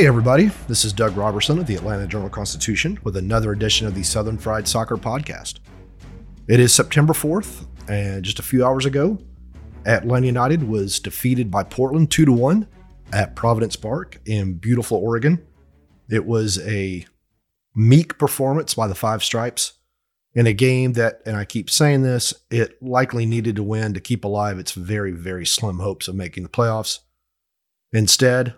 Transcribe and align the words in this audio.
Hey, 0.00 0.06
everybody. 0.06 0.46
This 0.66 0.86
is 0.86 0.94
Doug 0.94 1.14
Roberson 1.14 1.58
of 1.58 1.66
the 1.66 1.74
Atlanta 1.74 2.06
Journal 2.06 2.30
Constitution 2.30 2.98
with 3.04 3.18
another 3.18 3.52
edition 3.52 3.86
of 3.86 3.94
the 3.94 4.02
Southern 4.02 4.38
Fried 4.38 4.66
Soccer 4.66 4.96
Podcast. 4.96 5.58
It 6.48 6.58
is 6.58 6.72
September 6.72 7.12
4th, 7.12 7.66
and 7.86 8.24
just 8.24 8.38
a 8.38 8.42
few 8.42 8.64
hours 8.64 8.86
ago, 8.86 9.18
Atlanta 9.84 10.26
United 10.26 10.66
was 10.66 11.00
defeated 11.00 11.50
by 11.50 11.64
Portland 11.64 12.10
2 12.10 12.24
to 12.24 12.32
1 12.32 12.66
at 13.12 13.36
Providence 13.36 13.76
Park 13.76 14.18
in 14.24 14.54
beautiful 14.54 14.96
Oregon. 14.96 15.46
It 16.08 16.24
was 16.24 16.58
a 16.66 17.04
meek 17.74 18.16
performance 18.16 18.72
by 18.72 18.86
the 18.86 18.94
Five 18.94 19.22
Stripes 19.22 19.74
in 20.32 20.46
a 20.46 20.54
game 20.54 20.94
that, 20.94 21.20
and 21.26 21.36
I 21.36 21.44
keep 21.44 21.68
saying 21.68 22.04
this, 22.04 22.32
it 22.50 22.82
likely 22.82 23.26
needed 23.26 23.54
to 23.56 23.62
win 23.62 23.92
to 23.92 24.00
keep 24.00 24.24
alive 24.24 24.58
its 24.58 24.72
very, 24.72 25.12
very 25.12 25.44
slim 25.44 25.80
hopes 25.80 26.08
of 26.08 26.14
making 26.14 26.42
the 26.42 26.48
playoffs. 26.48 27.00
Instead, 27.92 28.54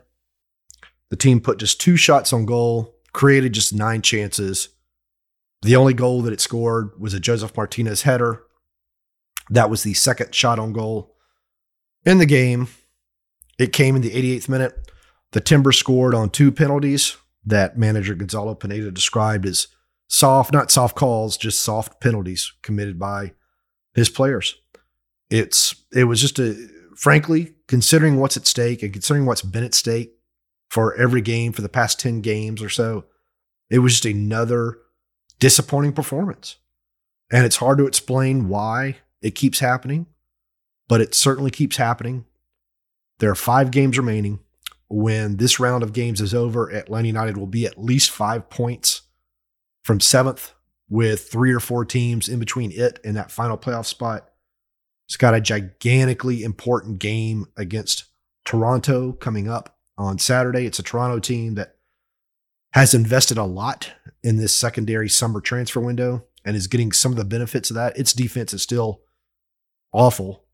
the 1.13 1.17
team 1.17 1.43
put 1.43 1.59
just 1.59 1.79
two 1.79 1.99
shots 1.99 2.33
on 2.33 2.47
goal, 2.47 2.97
created 3.13 3.53
just 3.53 3.75
nine 3.75 4.01
chances. 4.01 4.71
The 5.61 5.77
only 5.77 5.93
goal 5.93 6.23
that 6.23 6.33
it 6.33 6.41
scored 6.41 6.99
was 6.99 7.13
a 7.13 7.21
Josef 7.21 7.55
Martinez 7.55 8.01
header. 8.01 8.45
That 9.51 9.69
was 9.69 9.83
the 9.83 9.93
second 9.93 10.35
shot 10.35 10.59
on 10.59 10.73
goal 10.73 11.15
in 12.07 12.17
the 12.17 12.25
game. 12.25 12.69
It 13.59 13.75
came 13.75 13.95
in 13.95 14.01
the 14.01 14.09
88th 14.09 14.49
minute. 14.49 14.91
The 15.33 15.43
Timbers 15.43 15.77
scored 15.77 16.15
on 16.15 16.31
two 16.31 16.51
penalties 16.51 17.19
that 17.45 17.77
manager 17.77 18.15
Gonzalo 18.15 18.55
Pineda 18.55 18.91
described 18.91 19.45
as 19.45 19.67
soft, 20.09 20.51
not 20.51 20.71
soft 20.71 20.97
calls, 20.97 21.37
just 21.37 21.61
soft 21.61 22.01
penalties 22.01 22.55
committed 22.63 22.99
by 22.99 23.35
his 23.95 24.09
players. 24.09 24.55
It's 25.29 25.75
it 25.93 26.05
was 26.05 26.23
just 26.23 26.39
a 26.39 26.57
frankly, 26.97 27.53
considering 27.69 28.17
what's 28.17 28.39
at 28.39 28.47
stake 28.47 28.83
and 28.83 28.95
considering 28.95 29.27
what's 29.27 29.43
been 29.43 29.65
at 29.65 29.75
stake 29.75 30.15
for 30.73 30.95
every 30.95 31.21
game 31.21 31.53
for 31.53 31.61
the 31.61 31.69
past 31.69 32.01
10 32.01 32.23
games 32.23 32.63
or 32.63 32.71
so. 32.71 33.05
It 33.69 33.81
was 33.81 33.93
just 33.93 34.07
another 34.07 34.79
disappointing 35.39 35.93
performance. 35.93 36.57
And 37.31 37.45
it's 37.45 37.57
hard 37.57 37.77
to 37.77 37.87
explain 37.87 38.49
why 38.49 38.97
it 39.21 39.35
keeps 39.35 39.59
happening, 39.59 40.07
but 40.89 41.03
it 41.03 41.15
certainly 41.15 41.51
keeps 41.51 41.77
happening. 41.77 42.25
There 43.19 43.31
are 43.31 43.35
five 43.35 43.71
games 43.71 43.99
remaining. 43.99 44.41
When 44.89 45.37
this 45.37 45.61
round 45.61 45.83
of 45.83 45.93
games 45.93 46.23
is 46.23 46.33
over, 46.33 46.73
Atlanta 46.73 47.07
United 47.07 47.37
will 47.37 47.47
be 47.47 47.67
at 47.67 47.79
least 47.83 48.11
five 48.11 48.49
points 48.49 49.03
from 49.85 50.01
seventh, 50.01 50.55
with 50.89 51.29
three 51.29 51.53
or 51.53 51.61
four 51.61 51.85
teams 51.85 52.31
in 52.31 52.39
between 52.39 52.73
it 52.73 52.99
and 53.05 53.15
that 53.17 53.31
final 53.31 53.59
playoff 53.59 53.85
spot. 53.85 54.31
It's 55.07 55.19
got 55.19 55.35
a 55.35 55.41
gigantically 55.41 56.43
important 56.43 56.99
game 56.99 57.45
against 57.59 58.05
Toronto 58.47 59.13
coming 59.13 59.49
up 59.49 59.79
on 59.97 60.19
Saturday. 60.19 60.67
It's 60.67 60.79
a 60.79 60.83
Toronto 60.83 61.19
team 61.19 61.55
that 61.55 61.77
has 62.73 62.95
invested 62.95 63.39
a 63.39 63.45
lot 63.45 63.93
in 64.23 64.37
this 64.37 64.55
secondary 64.55 65.09
summer 65.09 65.41
transfer 65.41 65.81
window 65.81 66.25
and 66.45 66.57
is 66.57 66.67
getting 66.67 66.93
some 66.93 67.13
of 67.13 67.19
the 67.19 67.25
benefits 67.25 67.71
of 67.71 67.77
that. 67.77 67.97
Its 67.97 68.13
defense 68.13 68.53
is 68.53 68.63
still 68.63 69.03
awful. 69.93 70.45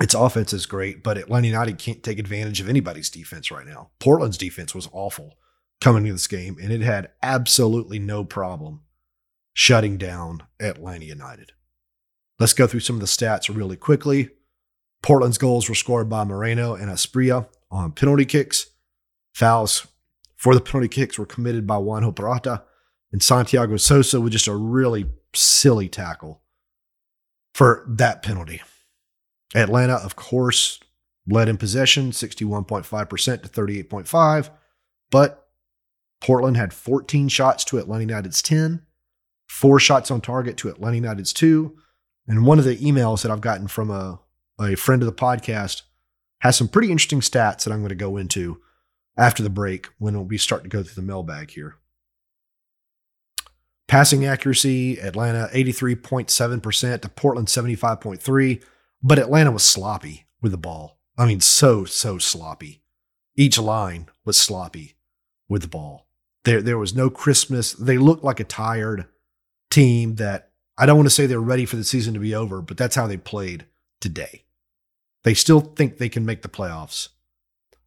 Its 0.00 0.14
offense 0.14 0.52
is 0.52 0.66
great, 0.66 1.04
but 1.04 1.16
Atlanta 1.16 1.46
United 1.46 1.78
can't 1.78 2.02
take 2.02 2.18
advantage 2.18 2.60
of 2.60 2.68
anybody's 2.68 3.10
defense 3.10 3.50
right 3.50 3.66
now. 3.66 3.90
Portland's 4.00 4.36
defense 4.36 4.74
was 4.74 4.88
awful 4.92 5.34
coming 5.80 6.02
into 6.02 6.14
this 6.14 6.26
game, 6.26 6.56
and 6.60 6.72
it 6.72 6.80
had 6.80 7.10
absolutely 7.22 7.98
no 7.98 8.24
problem 8.24 8.80
shutting 9.52 9.96
down 9.96 10.42
Atlanta 10.58 11.04
United. 11.04 11.52
Let's 12.40 12.52
go 12.52 12.66
through 12.66 12.80
some 12.80 12.96
of 12.96 13.00
the 13.00 13.06
stats 13.06 13.54
really 13.54 13.76
quickly. 13.76 14.30
Portland's 15.02 15.38
goals 15.38 15.68
were 15.68 15.76
scored 15.76 16.08
by 16.08 16.24
Moreno 16.24 16.74
and 16.74 16.90
Asprilla 16.90 17.46
on 17.74 17.92
penalty 17.92 18.24
kicks. 18.24 18.66
Fouls 19.34 19.86
for 20.36 20.54
the 20.54 20.60
penalty 20.60 20.88
kicks 20.88 21.18
were 21.18 21.26
committed 21.26 21.66
by 21.66 21.76
Juanjo 21.76 22.14
Purata 22.14 22.62
and 23.12 23.22
Santiago 23.22 23.76
Sosa 23.76 24.20
with 24.20 24.32
just 24.32 24.46
a 24.46 24.54
really 24.54 25.06
silly 25.34 25.88
tackle 25.88 26.42
for 27.52 27.84
that 27.88 28.22
penalty. 28.22 28.62
Atlanta, 29.54 29.94
of 29.94 30.16
course, 30.16 30.78
led 31.26 31.48
in 31.48 31.56
possession 31.56 32.10
61.5% 32.10 33.42
to 33.42 33.48
38.5, 33.48 34.50
but 35.10 35.48
Portland 36.20 36.56
had 36.56 36.72
14 36.72 37.28
shots 37.28 37.64
to 37.64 37.78
Atlanta 37.78 38.02
United's 38.02 38.42
10, 38.42 38.82
four 39.48 39.80
shots 39.80 40.10
on 40.10 40.20
target 40.20 40.56
to 40.58 40.68
Atlanta 40.68 40.96
United's 40.96 41.32
2, 41.32 41.76
and 42.28 42.46
one 42.46 42.58
of 42.58 42.64
the 42.64 42.76
emails 42.76 43.22
that 43.22 43.30
I've 43.30 43.40
gotten 43.40 43.68
from 43.68 43.90
a, 43.90 44.20
a 44.60 44.74
friend 44.74 45.02
of 45.02 45.06
the 45.06 45.12
podcast 45.12 45.82
has 46.44 46.56
some 46.56 46.68
pretty 46.68 46.92
interesting 46.92 47.20
stats 47.20 47.64
that 47.64 47.72
I'm 47.72 47.80
going 47.80 47.88
to 47.88 47.94
go 47.94 48.18
into 48.18 48.60
after 49.16 49.42
the 49.42 49.48
break 49.48 49.88
when 49.98 50.28
we 50.28 50.36
start 50.36 50.62
to 50.62 50.68
go 50.68 50.82
through 50.82 51.02
the 51.02 51.06
mailbag 51.06 51.50
here. 51.50 51.76
Passing 53.88 54.26
accuracy, 54.26 54.98
Atlanta 55.00 55.48
83.7% 55.54 57.00
to 57.00 57.08
Portland 57.08 57.48
75.3, 57.48 58.62
but 59.02 59.18
Atlanta 59.18 59.52
was 59.52 59.62
sloppy 59.62 60.26
with 60.42 60.52
the 60.52 60.58
ball. 60.58 60.98
I 61.16 61.24
mean, 61.26 61.40
so, 61.40 61.86
so 61.86 62.18
sloppy. 62.18 62.82
Each 63.36 63.58
line 63.58 64.10
was 64.26 64.36
sloppy 64.36 64.96
with 65.48 65.62
the 65.62 65.68
ball. 65.68 66.08
There, 66.44 66.60
there 66.60 66.78
was 66.78 66.94
no 66.94 67.08
Christmas. 67.08 67.72
They 67.72 67.96
looked 67.96 68.22
like 68.24 68.40
a 68.40 68.44
tired 68.44 69.06
team 69.70 70.16
that 70.16 70.50
I 70.76 70.84
don't 70.84 70.96
want 70.96 71.06
to 71.06 71.14
say 71.14 71.26
they're 71.26 71.40
ready 71.40 71.64
for 71.64 71.76
the 71.76 71.84
season 71.84 72.12
to 72.14 72.20
be 72.20 72.34
over, 72.34 72.60
but 72.60 72.76
that's 72.76 72.96
how 72.96 73.06
they 73.06 73.16
played 73.16 73.64
today. 74.00 74.44
They 75.24 75.34
still 75.34 75.60
think 75.60 75.98
they 75.98 76.08
can 76.08 76.24
make 76.24 76.42
the 76.42 76.48
playoffs. 76.48 77.08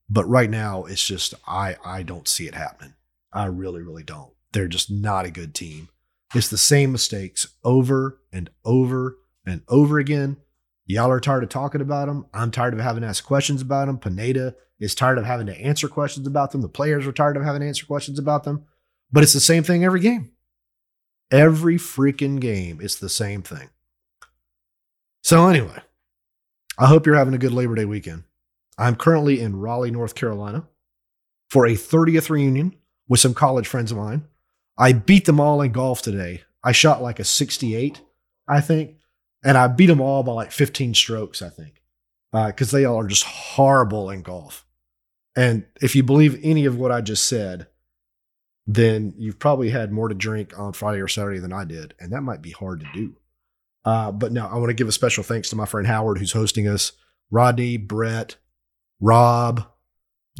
But 0.09 0.25
right 0.25 0.49
now, 0.49 0.85
it's 0.85 1.05
just 1.05 1.33
I 1.47 1.75
I 1.85 2.03
don't 2.03 2.27
see 2.27 2.47
it 2.47 2.55
happening. 2.55 2.93
I 3.31 3.45
really 3.45 3.81
really 3.81 4.03
don't. 4.03 4.31
They're 4.53 4.67
just 4.67 4.91
not 4.91 5.25
a 5.25 5.31
good 5.31 5.53
team. 5.53 5.89
It's 6.35 6.49
the 6.49 6.57
same 6.57 6.91
mistakes 6.91 7.47
over 7.63 8.19
and 8.33 8.49
over 8.65 9.17
and 9.45 9.61
over 9.69 9.99
again. 9.99 10.37
Y'all 10.85 11.11
are 11.11 11.19
tired 11.19 11.43
of 11.43 11.49
talking 11.49 11.81
about 11.81 12.07
them. 12.07 12.25
I'm 12.33 12.51
tired 12.51 12.73
of 12.73 12.79
having 12.79 13.01
to 13.01 13.07
ask 13.07 13.23
questions 13.23 13.61
about 13.61 13.87
them. 13.87 13.97
Pineda 13.97 14.55
is 14.79 14.95
tired 14.95 15.17
of 15.17 15.25
having 15.25 15.47
to 15.47 15.59
answer 15.59 15.87
questions 15.87 16.27
about 16.27 16.51
them. 16.51 16.61
The 16.61 16.69
players 16.69 17.05
are 17.07 17.11
tired 17.11 17.37
of 17.37 17.43
having 17.43 17.61
to 17.61 17.67
answer 17.67 17.85
questions 17.85 18.19
about 18.19 18.43
them. 18.43 18.65
But 19.11 19.23
it's 19.23 19.33
the 19.33 19.39
same 19.39 19.63
thing 19.63 19.83
every 19.83 19.99
game. 19.99 20.31
Every 21.29 21.75
freaking 21.75 22.39
game, 22.39 22.79
it's 22.81 22.95
the 22.95 23.09
same 23.09 23.41
thing. 23.41 23.69
So, 25.23 25.47
anyway, 25.47 25.81
I 26.77 26.85
hope 26.87 27.05
you're 27.05 27.15
having 27.15 27.33
a 27.33 27.39
good 27.39 27.53
Labor 27.53 27.75
Day 27.75 27.85
weekend. 27.85 28.23
I'm 28.77 28.95
currently 28.95 29.39
in 29.39 29.59
Raleigh, 29.59 29.89
North 29.89 30.13
Carolina 30.13 30.67
for 31.49 31.65
a 31.65 31.71
30th 31.71 32.29
reunion 32.29 32.75
with 33.07 33.19
some 33.19 33.33
college 33.33 33.67
friends 33.67 33.91
of 33.91 33.97
mine. 33.97 34.25
I 34.77 34.93
beat 34.93 35.25
them 35.25 35.39
all 35.39 35.61
in 35.61 35.71
golf 35.71 36.03
today. 36.03 36.43
I 36.63 36.73
shot 36.73 37.01
like 37.01 37.19
a 37.19 37.23
68, 37.23 38.01
I 38.47 38.61
think, 38.61 38.97
and 39.43 39.57
I 39.57 39.67
beat 39.67 39.87
them 39.87 40.01
all 40.01 40.21
by 40.21 40.33
like 40.33 40.51
15 40.51 40.93
strokes, 40.93 41.41
I 41.41 41.49
think, 41.49 41.81
because 42.31 42.73
uh, 42.73 42.77
they 42.77 42.85
all 42.85 42.99
are 42.99 43.07
just 43.07 43.23
horrible 43.23 44.11
in 44.11 44.21
golf. 44.21 44.65
And 45.35 45.65
if 45.81 45.95
you 45.95 46.03
believe 46.03 46.39
any 46.43 46.65
of 46.65 46.77
what 46.77 46.91
I 46.91 47.01
just 47.01 47.25
said, 47.25 47.67
then 48.67 49.13
you've 49.17 49.39
probably 49.39 49.69
had 49.69 49.91
more 49.91 50.09
to 50.09 50.15
drink 50.15 50.57
on 50.59 50.73
Friday 50.73 50.99
or 50.99 51.07
Saturday 51.07 51.39
than 51.39 51.53
I 51.53 51.63
did, 51.63 51.95
and 51.99 52.11
that 52.11 52.21
might 52.21 52.41
be 52.41 52.51
hard 52.51 52.81
to 52.81 52.87
do. 52.93 53.15
Uh, 53.85 54.11
but 54.11 54.31
now 54.31 54.49
I 54.49 54.57
want 54.57 54.69
to 54.69 54.73
give 54.73 54.87
a 54.87 54.91
special 54.91 55.23
thanks 55.23 55.49
to 55.49 55.55
my 55.55 55.65
friend 55.65 55.87
Howard, 55.87 56.17
who's 56.17 56.33
hosting 56.33 56.67
us 56.67 56.91
Rodney, 57.31 57.77
Brett, 57.77 58.35
Rob, 58.99 59.65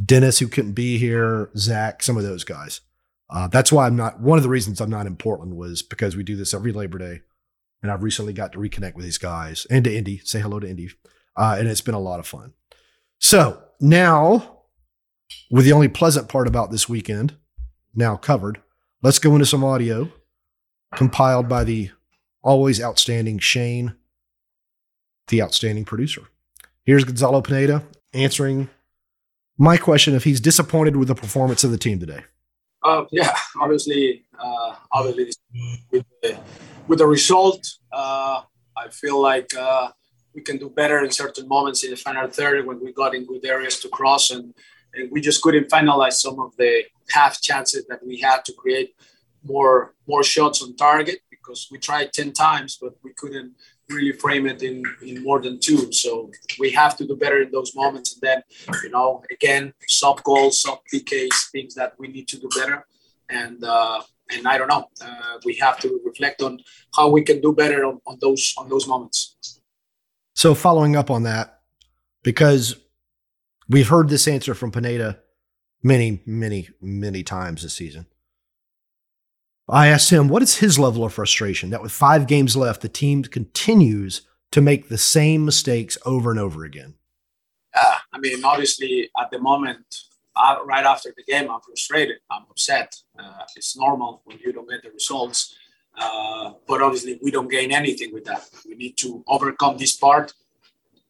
Dennis, 0.03 0.39
who 0.39 0.47
couldn't 0.47 0.73
be 0.73 0.97
here, 0.97 1.49
Zach, 1.57 2.03
some 2.03 2.17
of 2.17 2.23
those 2.23 2.43
guys. 2.43 2.81
Uh, 3.29 3.47
that's 3.47 3.71
why 3.71 3.87
I'm 3.87 3.95
not, 3.95 4.21
one 4.21 4.37
of 4.37 4.43
the 4.43 4.49
reasons 4.49 4.79
I'm 4.79 4.89
not 4.89 5.05
in 5.05 5.15
Portland 5.15 5.57
was 5.57 5.81
because 5.81 6.15
we 6.15 6.23
do 6.23 6.35
this 6.35 6.53
every 6.53 6.71
Labor 6.71 6.97
Day. 6.97 7.21
And 7.81 7.91
I've 7.91 8.03
recently 8.03 8.33
got 8.33 8.53
to 8.53 8.59
reconnect 8.59 8.95
with 8.95 9.05
these 9.05 9.17
guys 9.17 9.67
and 9.69 9.83
to 9.83 9.95
Indy, 9.95 10.19
say 10.19 10.39
hello 10.39 10.59
to 10.59 10.69
Indy. 10.69 10.89
Uh, 11.35 11.57
and 11.59 11.67
it's 11.67 11.81
been 11.81 11.93
a 11.93 11.99
lot 11.99 12.19
of 12.19 12.27
fun. 12.27 12.53
So 13.19 13.61
now, 13.79 14.61
with 15.51 15.65
the 15.65 15.73
only 15.73 15.87
pleasant 15.87 16.29
part 16.29 16.47
about 16.47 16.71
this 16.71 16.89
weekend 16.89 17.35
now 17.93 18.15
covered, 18.15 18.61
let's 19.03 19.19
go 19.19 19.33
into 19.33 19.45
some 19.45 19.63
audio 19.63 20.09
compiled 20.95 21.47
by 21.47 21.63
the 21.63 21.91
always 22.47 22.81
outstanding 22.81 23.39
Shane, 23.39 23.93
the 25.27 25.41
outstanding 25.41 25.83
producer. 25.83 26.21
Here's 26.85 27.03
Gonzalo 27.03 27.41
Pineda 27.41 27.83
answering 28.13 28.69
my 29.57 29.75
question 29.75 30.15
if 30.15 30.23
he's 30.23 30.39
disappointed 30.39 30.95
with 30.95 31.09
the 31.09 31.15
performance 31.15 31.65
of 31.65 31.71
the 31.71 31.77
team 31.77 31.99
today. 31.99 32.23
Uh, 32.81 33.03
yeah, 33.11 33.35
obviously, 33.59 34.23
uh, 34.39 34.75
obviously 34.93 35.33
with 35.91 36.05
the, 36.23 36.39
with 36.87 36.99
the 36.99 37.07
result, 37.07 37.67
uh, 37.91 38.41
I 38.77 38.87
feel 38.91 39.21
like 39.21 39.53
uh, 39.53 39.89
we 40.33 40.41
can 40.41 40.57
do 40.57 40.69
better 40.69 41.03
in 41.03 41.11
certain 41.11 41.49
moments 41.49 41.83
in 41.83 41.91
the 41.91 41.97
final 41.97 42.29
third 42.29 42.65
when 42.65 42.79
we 42.79 42.93
got 42.93 43.13
in 43.13 43.25
good 43.25 43.45
areas 43.45 43.77
to 43.81 43.89
cross 43.89 44.29
and, 44.29 44.53
and 44.93 45.11
we 45.11 45.19
just 45.19 45.41
couldn't 45.41 45.69
finalize 45.69 46.13
some 46.13 46.39
of 46.39 46.55
the 46.55 46.83
half 47.09 47.41
chances 47.41 47.85
that 47.89 47.99
we 48.05 48.19
had 48.19 48.45
to 48.45 48.53
create 48.53 48.95
more 49.43 49.93
more 50.07 50.23
shots 50.23 50.61
on 50.61 50.75
target 50.75 51.19
because 51.47 51.67
we 51.71 51.77
tried 51.79 52.11
10 52.13 52.33
times 52.33 52.77
but 52.81 52.93
we 53.03 53.13
couldn't 53.13 53.53
really 53.89 54.11
frame 54.11 54.47
it 54.47 54.61
in, 54.63 54.83
in 55.01 55.23
more 55.23 55.41
than 55.41 55.59
two. 55.59 55.91
So 55.93 56.29
we 56.59 56.71
have 56.71 56.97
to 56.97 57.07
do 57.07 57.15
better 57.15 57.41
in 57.41 57.51
those 57.51 57.73
moments. 57.73 58.13
And 58.13 58.21
then 58.21 58.43
you 58.83 58.89
know 58.89 59.23
again 59.31 59.73
soft 59.87 60.23
goals 60.23 60.61
soft 60.61 60.83
pks 60.93 61.51
things 61.51 61.73
that 61.75 61.93
we 61.97 62.07
need 62.09 62.27
to 62.29 62.39
do 62.39 62.49
better. 62.55 62.85
And 63.29 63.63
uh, 63.63 64.01
and 64.29 64.45
i 64.45 64.57
don't 64.57 64.67
know 64.67 64.85
uh, 65.01 65.35
we 65.45 65.55
have 65.55 65.77
to 65.79 66.01
reflect 66.05 66.41
on 66.41 66.59
how 66.95 67.09
we 67.09 67.21
can 67.21 67.39
do 67.39 67.53
better 67.53 67.85
on, 67.85 67.99
on 68.05 68.17
those 68.21 68.53
on 68.57 68.67
those 68.69 68.87
moments. 68.87 69.37
So 70.33 70.53
following 70.53 70.95
up 70.95 71.09
on 71.09 71.23
that, 71.23 71.61
because 72.23 72.75
we've 73.69 73.87
heard 73.87 74.09
this 74.09 74.27
answer 74.27 74.53
from 74.53 74.71
Pineda 74.71 75.19
many, 75.81 76.21
many, 76.25 76.69
many 76.79 77.23
times 77.23 77.63
this 77.63 77.73
season. 77.73 78.05
I 79.69 79.87
asked 79.87 80.09
him, 80.09 80.29
what 80.29 80.41
is 80.41 80.57
his 80.57 80.79
level 80.79 81.03
of 81.03 81.13
frustration 81.13 81.71
that 81.71 81.81
with 81.81 81.91
five 81.91 82.25
games 82.25 82.55
left, 82.55 82.81
the 82.81 82.89
team 82.89 83.23
continues 83.23 84.21
to 84.51 84.61
make 84.61 84.87
the 84.87 84.97
same 84.97 85.43
mistakes 85.43 85.97
over 86.05 86.31
and 86.31 86.39
over 86.39 86.63
again? 86.63 86.95
Uh, 87.73 87.97
I 88.13 88.19
mean, 88.19 88.43
obviously, 88.45 89.09
at 89.19 89.29
the 89.29 89.39
moment, 89.39 90.03
uh, 90.35 90.57
right 90.65 90.85
after 90.85 91.13
the 91.15 91.23
game, 91.23 91.51
I'm 91.51 91.59
frustrated. 91.61 92.17
I'm 92.31 92.43
upset. 92.49 92.95
Uh, 93.19 93.43
it's 93.55 93.77
normal 93.77 94.21
when 94.23 94.39
you 94.39 94.53
don't 94.53 94.69
get 94.69 94.83
the 94.83 94.91
results. 94.91 95.55
Uh, 95.97 96.53
but 96.67 96.81
obviously, 96.81 97.19
we 97.21 97.31
don't 97.31 97.49
gain 97.49 97.71
anything 97.71 98.13
with 98.13 98.23
that. 98.25 98.47
We 98.67 98.75
need 98.75 98.97
to 98.97 99.23
overcome 99.27 99.77
this 99.77 99.97
part, 99.97 100.31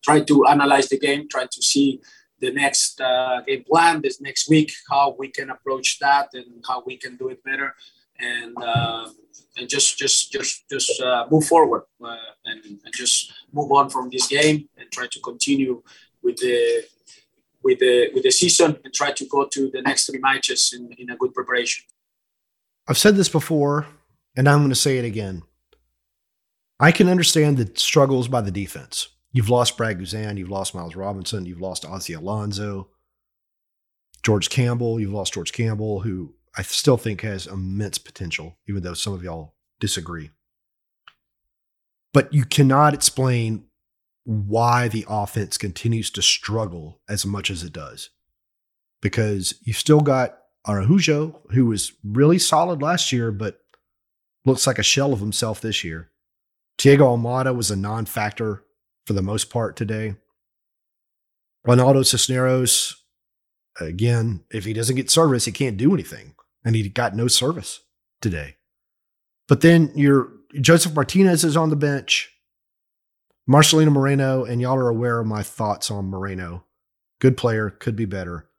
try 0.01 0.21
to 0.21 0.45
analyze 0.47 0.87
the 0.87 0.97
game, 0.97 1.27
try 1.29 1.45
to 1.45 1.61
see 1.61 2.01
the 2.39 2.51
next 2.51 3.01
uh, 3.01 3.41
game 3.45 3.63
plan 3.69 4.01
this 4.01 4.21
next 4.21 4.49
week, 4.49 4.71
how 4.89 5.15
we 5.17 5.27
can 5.27 5.49
approach 5.49 5.99
that 5.99 6.29
and 6.33 6.63
how 6.67 6.83
we 6.85 6.95
can 6.97 7.17
do 7.17 7.29
it 7.29 7.43
better, 7.43 7.75
and 8.19 8.55
uh, 8.61 9.09
and 9.57 9.69
just 9.69 9.97
just 9.97 10.31
just 10.31 10.69
just 10.69 11.01
uh, 11.01 11.25
move 11.31 11.45
forward 11.45 11.83
uh, 12.03 12.15
and, 12.45 12.63
and 12.65 12.93
just 12.93 13.33
move 13.51 13.71
on 13.71 13.89
from 13.89 14.09
this 14.09 14.27
game 14.27 14.67
and 14.77 14.91
try 14.91 15.07
to 15.07 15.19
continue 15.21 15.81
with 16.23 16.37
the 16.37 16.83
with 17.63 17.79
the 17.79 18.09
with 18.13 18.23
the 18.23 18.31
season 18.31 18.77
and 18.83 18.93
try 18.93 19.11
to 19.11 19.25
go 19.25 19.47
to 19.51 19.69
the 19.71 19.81
next 19.81 20.05
three 20.05 20.19
matches 20.19 20.73
in, 20.75 20.91
in 20.97 21.09
a 21.09 21.17
good 21.17 21.33
preparation. 21.33 21.85
I've 22.87 22.97
said 22.97 23.15
this 23.15 23.29
before 23.29 23.87
and 24.37 24.47
I'm 24.47 24.59
going 24.59 24.69
to 24.69 24.75
say 24.75 24.97
it 24.97 25.05
again. 25.05 25.41
I 26.79 26.91
can 26.91 27.09
understand 27.09 27.57
the 27.57 27.71
struggles 27.77 28.27
by 28.27 28.41
the 28.41 28.51
defense. 28.51 29.09
You've 29.33 29.49
lost 29.49 29.77
Brad 29.77 29.99
Guzan, 29.99 30.37
you've 30.37 30.49
lost 30.49 30.75
Miles 30.75 30.95
Robinson, 30.95 31.45
you've 31.45 31.59
lost 31.59 31.85
Ozzie 31.85 32.13
Alonso, 32.13 32.89
George 34.23 34.49
Campbell, 34.49 34.99
you've 34.99 35.11
lost 35.11 35.33
George 35.33 35.51
Campbell, 35.51 36.01
who 36.01 36.33
I 36.57 36.63
still 36.63 36.97
think 36.97 37.21
has 37.21 37.45
immense 37.45 37.99
potential, 37.99 38.57
even 38.67 38.81
though 38.81 38.95
some 38.95 39.13
of 39.13 39.23
y'all 39.23 39.53
disagree. 39.79 40.31
But 42.13 42.33
you 42.33 42.45
cannot 42.45 42.95
explain 42.95 43.65
why 44.23 44.87
the 44.87 45.05
offense 45.07 45.57
continues 45.57 46.09
to 46.11 46.21
struggle 46.21 46.99
as 47.07 47.25
much 47.25 47.51
as 47.51 47.63
it 47.63 47.73
does. 47.73 48.09
Because 49.01 49.53
you've 49.61 49.77
still 49.77 50.01
got 50.01 50.39
Araujo, 50.67 51.39
who 51.51 51.67
was 51.67 51.93
really 52.03 52.39
solid 52.39 52.81
last 52.81 53.11
year, 53.11 53.31
but 53.31 53.59
looks 54.43 54.65
like 54.65 54.79
a 54.79 54.83
shell 54.83 55.13
of 55.13 55.19
himself 55.19 55.61
this 55.61 55.83
year. 55.83 56.09
Thiago 56.79 57.17
Almada 57.17 57.55
was 57.55 57.69
a 57.69 57.75
non 57.75 58.05
factor 58.05 58.63
for 59.05 59.13
the 59.13 59.21
most 59.21 59.51
part 59.51 59.75
today. 59.75 60.15
Ronaldo 61.67 62.05
Cisneros, 62.05 63.03
again, 63.79 64.43
if 64.51 64.65
he 64.65 64.73
doesn't 64.73 64.95
get 64.95 65.11
service, 65.11 65.45
he 65.45 65.51
can't 65.51 65.77
do 65.77 65.93
anything. 65.93 66.33
And 66.63 66.75
he 66.75 66.87
got 66.89 67.15
no 67.15 67.27
service 67.27 67.81
today. 68.21 68.55
But 69.47 69.61
then 69.61 69.91
your 69.95 70.31
Josef 70.59 70.93
Martinez 70.93 71.43
is 71.43 71.57
on 71.57 71.69
the 71.69 71.75
bench. 71.75 72.33
Marcelino 73.49 73.91
Moreno, 73.91 74.43
and 74.43 74.59
y'all 74.59 74.77
are 74.77 74.89
aware 74.89 75.19
of 75.19 75.27
my 75.27 75.41
thoughts 75.41 75.89
on 75.89 76.09
Moreno. 76.09 76.65
Good 77.19 77.37
player, 77.37 77.69
could 77.69 77.95
be 77.95 78.05
better. 78.05 78.49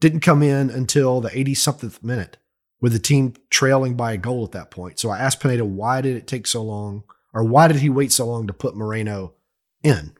Didn't 0.00 0.20
come 0.20 0.42
in 0.42 0.68
until 0.68 1.20
the 1.22 1.36
80 1.36 1.54
something 1.54 1.92
minute 2.02 2.36
with 2.80 2.92
the 2.92 2.98
team 2.98 3.32
trailing 3.48 3.94
by 3.94 4.12
a 4.12 4.18
goal 4.18 4.44
at 4.44 4.52
that 4.52 4.70
point. 4.70 5.00
So 5.00 5.08
I 5.08 5.18
asked 5.18 5.40
Pineda, 5.40 5.64
why 5.64 6.02
did 6.02 6.16
it 6.16 6.26
take 6.26 6.46
so 6.46 6.62
long, 6.62 7.04
or 7.32 7.42
why 7.42 7.68
did 7.68 7.78
he 7.78 7.88
wait 7.88 8.12
so 8.12 8.26
long 8.26 8.46
to 8.46 8.52
put 8.52 8.76
Moreno 8.76 9.32
in? 9.82 10.12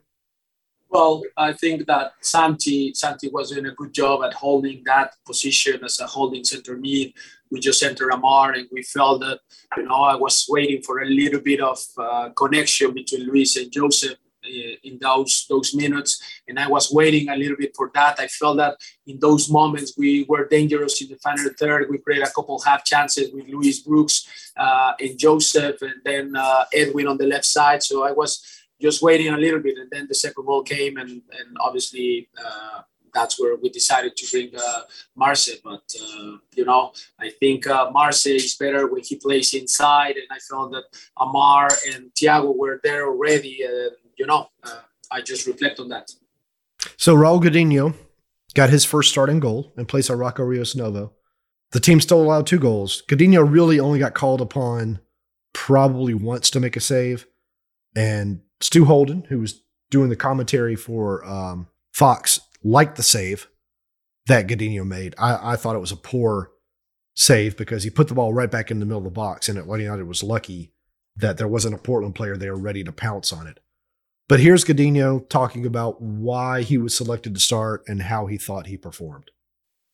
Well, 0.94 1.24
I 1.36 1.52
think 1.52 1.86
that 1.86 2.12
Santi 2.20 2.94
Santi 2.94 3.28
was 3.28 3.50
doing 3.50 3.66
a 3.66 3.74
good 3.74 3.92
job 3.92 4.22
at 4.22 4.32
holding 4.32 4.84
that 4.84 5.16
position 5.26 5.82
as 5.84 5.98
a 5.98 6.06
holding 6.06 6.44
center 6.44 6.76
mid. 6.76 7.12
We 7.50 7.58
just 7.58 7.82
entered 7.82 8.12
Amar, 8.12 8.52
and 8.52 8.68
we 8.70 8.84
felt 8.84 9.20
that 9.22 9.40
you 9.76 9.82
know 9.82 10.02
I 10.02 10.14
was 10.14 10.46
waiting 10.48 10.82
for 10.82 11.02
a 11.02 11.06
little 11.06 11.40
bit 11.40 11.60
of 11.60 11.78
uh, 11.98 12.28
connection 12.36 12.94
between 12.94 13.26
Luis 13.26 13.56
and 13.56 13.72
Josef 13.72 14.16
uh, 14.44 14.76
in 14.84 14.98
those 15.00 15.46
those 15.48 15.74
minutes. 15.74 16.22
And 16.46 16.60
i 16.60 16.68
was 16.68 16.92
waiting 16.92 17.28
a 17.28 17.36
little 17.36 17.56
bit 17.56 17.74
for 17.74 17.90
that. 17.94 18.20
I 18.20 18.28
felt 18.28 18.58
that 18.58 18.76
in 19.08 19.18
those 19.18 19.50
moments 19.50 19.94
we 19.98 20.24
were 20.28 20.46
dangerous 20.46 21.02
in 21.02 21.08
the 21.08 21.16
final 21.16 21.50
third. 21.58 21.90
We 21.90 21.98
created 21.98 22.28
a 22.28 22.30
couple 22.30 22.60
half 22.60 22.84
chances 22.84 23.32
with 23.32 23.48
Luis 23.48 23.80
Brooks 23.80 24.52
uh, 24.56 24.92
and 25.00 25.18
joseph 25.18 25.82
and 25.82 25.98
then 26.04 26.36
uh, 26.36 26.66
edwin 26.72 27.08
on 27.08 27.18
the 27.18 27.26
left 27.26 27.46
side. 27.46 27.82
So 27.82 28.04
i 28.04 28.12
was 28.12 28.32
just 28.80 29.02
waiting 29.02 29.28
a 29.28 29.36
little 29.36 29.60
bit 29.60 29.78
and 29.78 29.90
then 29.90 30.06
the 30.08 30.14
second 30.14 30.44
ball 30.44 30.62
came 30.62 30.96
and 30.96 31.10
and 31.10 31.56
obviously 31.60 32.28
uh, 32.44 32.82
that's 33.14 33.40
where 33.40 33.56
we 33.56 33.70
decided 33.70 34.16
to 34.16 34.26
bring 34.30 34.50
uh, 34.58 34.80
Marce. 35.16 35.48
But, 35.62 35.84
uh, 36.02 36.38
you 36.56 36.64
know, 36.64 36.92
I 37.20 37.30
think 37.30 37.66
uh, 37.66 37.90
Marce 37.92 38.26
is 38.26 38.56
better 38.56 38.88
when 38.88 39.02
he 39.02 39.16
plays 39.16 39.54
inside. 39.54 40.16
And 40.16 40.26
I 40.30 40.38
felt 40.40 40.72
that 40.72 40.84
Amar 41.18 41.68
and 41.94 42.12
Thiago 42.14 42.54
were 42.54 42.80
there 42.82 43.06
already. 43.06 43.62
And 43.62 43.92
you 44.18 44.26
know, 44.26 44.48
uh, 44.62 44.80
I 45.10 45.20
just 45.20 45.46
reflect 45.46 45.80
on 45.80 45.88
that. 45.88 46.10
So 46.96 47.14
Raul 47.14 47.42
Gudiño 47.42 47.94
got 48.54 48.70
his 48.70 48.84
first 48.84 49.10
starting 49.10 49.40
goal 49.40 49.72
in 49.76 49.86
place 49.86 50.10
of 50.10 50.18
Rocco 50.18 50.42
Rios 50.42 50.74
Novo. 50.74 51.12
The 51.72 51.80
team 51.80 52.00
still 52.00 52.22
allowed 52.22 52.46
two 52.46 52.58
goals. 52.58 53.02
Gudiño 53.08 53.48
really 53.48 53.80
only 53.80 53.98
got 53.98 54.14
called 54.14 54.40
upon 54.40 55.00
probably 55.52 56.14
once 56.14 56.50
to 56.50 56.60
make 56.60 56.76
a 56.76 56.80
save. 56.80 57.26
And 57.96 58.40
Stu 58.64 58.86
Holden, 58.86 59.26
who 59.28 59.40
was 59.40 59.62
doing 59.90 60.08
the 60.08 60.16
commentary 60.16 60.74
for 60.74 61.22
um, 61.26 61.68
Fox, 61.92 62.40
liked 62.62 62.96
the 62.96 63.02
save 63.02 63.48
that 64.26 64.46
Gudiño 64.46 64.86
made. 64.86 65.14
I, 65.18 65.52
I, 65.52 65.56
thought 65.56 65.76
it 65.76 65.80
was 65.80 65.92
a 65.92 65.96
poor 65.96 66.50
save 67.14 67.58
because 67.58 67.82
he 67.82 67.90
put 67.90 68.08
the 68.08 68.14
ball 68.14 68.32
right 68.32 68.50
back 68.50 68.70
in 68.70 68.80
the 68.80 68.86
middle 68.86 69.00
of 69.00 69.04
the 69.04 69.10
box, 69.10 69.50
and 69.50 69.58
Atlanta 69.58 69.82
United 69.82 70.06
was 70.08 70.22
lucky 70.22 70.72
that 71.14 71.36
there 71.36 71.46
wasn't 71.46 71.74
a 71.74 71.78
Portland 71.78 72.14
player 72.14 72.38
there 72.38 72.56
ready 72.56 72.82
to 72.82 72.90
pounce 72.90 73.34
on 73.34 73.46
it. 73.46 73.60
But 74.30 74.40
here's 74.40 74.64
Gudiño 74.64 75.28
talking 75.28 75.66
about 75.66 76.00
why 76.00 76.62
he 76.62 76.78
was 76.78 76.96
selected 76.96 77.34
to 77.34 77.40
start 77.40 77.84
and 77.86 78.00
how 78.00 78.24
he 78.24 78.38
thought 78.38 78.66
he 78.66 78.78
performed. 78.78 79.30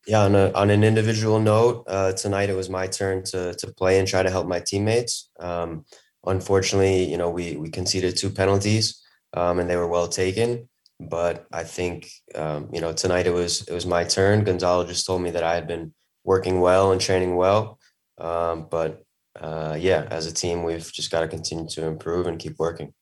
Yeah, 0.06 0.20
on, 0.20 0.36
a, 0.36 0.52
on 0.52 0.70
an 0.70 0.84
individual 0.84 1.40
note, 1.40 1.86
uh, 1.88 2.12
tonight 2.12 2.50
it 2.50 2.56
was 2.56 2.70
my 2.70 2.86
turn 2.86 3.24
to 3.24 3.52
to 3.54 3.72
play 3.72 3.98
and 3.98 4.06
try 4.06 4.22
to 4.22 4.30
help 4.30 4.46
my 4.46 4.60
teammates. 4.60 5.28
Um, 5.40 5.84
unfortunately, 6.24 7.04
you 7.04 7.16
know, 7.16 7.30
we 7.30 7.56
we 7.56 7.70
conceded 7.70 8.16
two 8.16 8.30
penalties, 8.30 9.02
um, 9.34 9.58
and 9.58 9.68
they 9.68 9.76
were 9.76 9.88
well 9.88 10.08
taken. 10.08 10.68
But 10.98 11.46
I 11.52 11.64
think 11.64 12.10
um, 12.34 12.68
you 12.72 12.80
know 12.80 12.92
tonight 12.92 13.26
it 13.26 13.32
was 13.32 13.66
it 13.68 13.72
was 13.72 13.86
my 13.86 14.04
turn. 14.04 14.44
Gonzalo 14.44 14.86
just 14.86 15.06
told 15.06 15.22
me 15.22 15.30
that 15.30 15.42
I 15.42 15.54
had 15.54 15.66
been 15.66 15.94
working 16.24 16.60
well 16.60 16.92
and 16.92 17.00
training 17.00 17.36
well, 17.36 17.78
um, 18.18 18.68
but 18.70 19.02
uh, 19.40 19.76
yeah, 19.78 20.06
as 20.10 20.26
a 20.26 20.34
team, 20.34 20.62
we've 20.62 20.92
just 20.92 21.10
got 21.10 21.20
to 21.20 21.28
continue 21.28 21.68
to 21.70 21.86
improve 21.86 22.26
and 22.26 22.38
keep 22.38 22.58
working. 22.58 22.92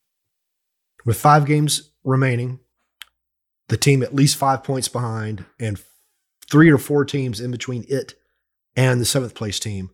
With 1.04 1.18
five 1.18 1.46
games 1.46 1.90
remaining, 2.04 2.60
the 3.68 3.76
team 3.76 4.02
at 4.02 4.14
least 4.14 4.36
five 4.36 4.62
points 4.62 4.88
behind, 4.88 5.44
and 5.58 5.80
three 6.50 6.70
or 6.70 6.78
four 6.78 7.04
teams 7.04 7.40
in 7.40 7.50
between 7.50 7.84
it 7.88 8.14
and 8.76 9.00
the 9.00 9.04
seventh 9.04 9.34
place 9.34 9.58
team. 9.58 9.90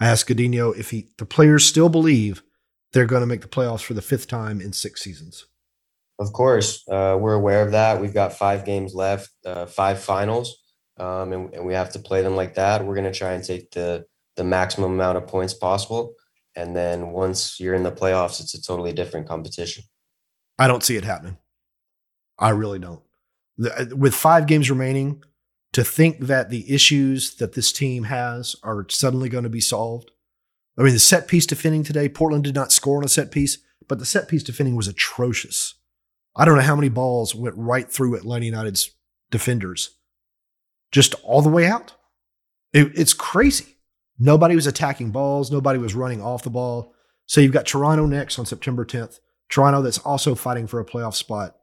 I 0.00 0.06
asked 0.06 0.28
Gudiño 0.28 0.76
if 0.76 0.90
he 0.90 1.08
the 1.18 1.26
players 1.26 1.64
still 1.64 1.88
believe 1.88 2.42
they're 2.92 3.06
going 3.06 3.20
to 3.20 3.26
make 3.26 3.42
the 3.42 3.48
playoffs 3.48 3.82
for 3.82 3.94
the 3.94 4.02
fifth 4.02 4.28
time 4.28 4.60
in 4.60 4.72
six 4.72 5.02
seasons. 5.02 5.46
Of 6.18 6.32
course, 6.32 6.86
uh, 6.88 7.16
we're 7.20 7.34
aware 7.34 7.62
of 7.62 7.72
that. 7.72 8.00
We've 8.00 8.14
got 8.14 8.32
five 8.32 8.64
games 8.64 8.94
left, 8.94 9.30
uh, 9.46 9.66
five 9.66 10.00
finals, 10.00 10.56
um, 10.98 11.32
and, 11.32 11.54
and, 11.54 11.64
we 11.64 11.74
have 11.74 11.92
to 11.92 12.00
play 12.00 12.22
them 12.22 12.34
like 12.34 12.54
that. 12.54 12.84
We're 12.84 12.96
going 12.96 13.10
to 13.10 13.16
try 13.16 13.32
and 13.32 13.44
take 13.44 13.70
the 13.70 14.04
the 14.34 14.42
maximum 14.42 14.92
amount 14.92 15.18
of 15.18 15.28
points 15.28 15.54
possible, 15.54 16.14
and 16.56 16.74
then 16.74 17.10
once 17.10 17.60
you're 17.60 17.74
in 17.74 17.84
the 17.84 17.92
playoffs, 17.92 18.40
it's 18.40 18.54
a 18.54 18.62
totally 18.62 18.92
different 18.92 19.28
competition. 19.28 19.84
I 20.58 20.66
don't 20.66 20.82
see 20.82 20.96
it 20.96 21.04
happening. 21.04 21.36
I 22.36 22.50
really 22.50 22.80
don't. 22.80 23.02
The, 23.56 23.94
with 23.96 24.14
five 24.14 24.46
games 24.46 24.70
remaining, 24.70 25.22
to 25.72 25.84
think 25.84 26.20
that 26.20 26.50
the 26.50 26.72
issues 26.72 27.34
that 27.36 27.52
this 27.52 27.72
team 27.72 28.04
has 28.04 28.56
are 28.62 28.86
suddenly 28.88 29.28
going 29.28 29.44
to 29.44 29.50
be 29.50 29.60
solved. 29.60 30.10
I 30.78 30.82
mean, 30.82 30.92
the 30.92 31.00
set 31.00 31.26
piece 31.26 31.44
defending 31.44 31.82
today, 31.82 32.08
Portland 32.08 32.44
did 32.44 32.54
not 32.54 32.72
score 32.72 32.98
on 32.98 33.04
a 33.04 33.08
set 33.08 33.32
piece, 33.32 33.58
but 33.88 33.98
the 33.98 34.06
set 34.06 34.28
piece 34.28 34.44
defending 34.44 34.76
was 34.76 34.86
atrocious. 34.86 35.74
I 36.36 36.44
don't 36.44 36.56
know 36.56 36.62
how 36.62 36.76
many 36.76 36.88
balls 36.88 37.34
went 37.34 37.56
right 37.56 37.90
through 37.90 38.14
Atlanta 38.14 38.46
United's 38.46 38.92
defenders, 39.30 39.96
just 40.92 41.14
all 41.24 41.42
the 41.42 41.48
way 41.48 41.66
out. 41.66 41.94
It, 42.72 42.92
it's 42.94 43.12
crazy. 43.12 43.78
Nobody 44.20 44.54
was 44.54 44.66
attacking 44.66 45.10
balls. 45.10 45.50
Nobody 45.50 45.78
was 45.78 45.94
running 45.94 46.22
off 46.22 46.44
the 46.44 46.50
ball. 46.50 46.94
So 47.26 47.40
you've 47.40 47.52
got 47.52 47.66
Toronto 47.66 48.06
next 48.06 48.38
on 48.38 48.46
September 48.46 48.84
10th. 48.84 49.18
Toronto 49.48 49.82
that's 49.82 49.98
also 49.98 50.34
fighting 50.34 50.66
for 50.66 50.80
a 50.80 50.84
playoff 50.84 51.14
spot. 51.14 51.56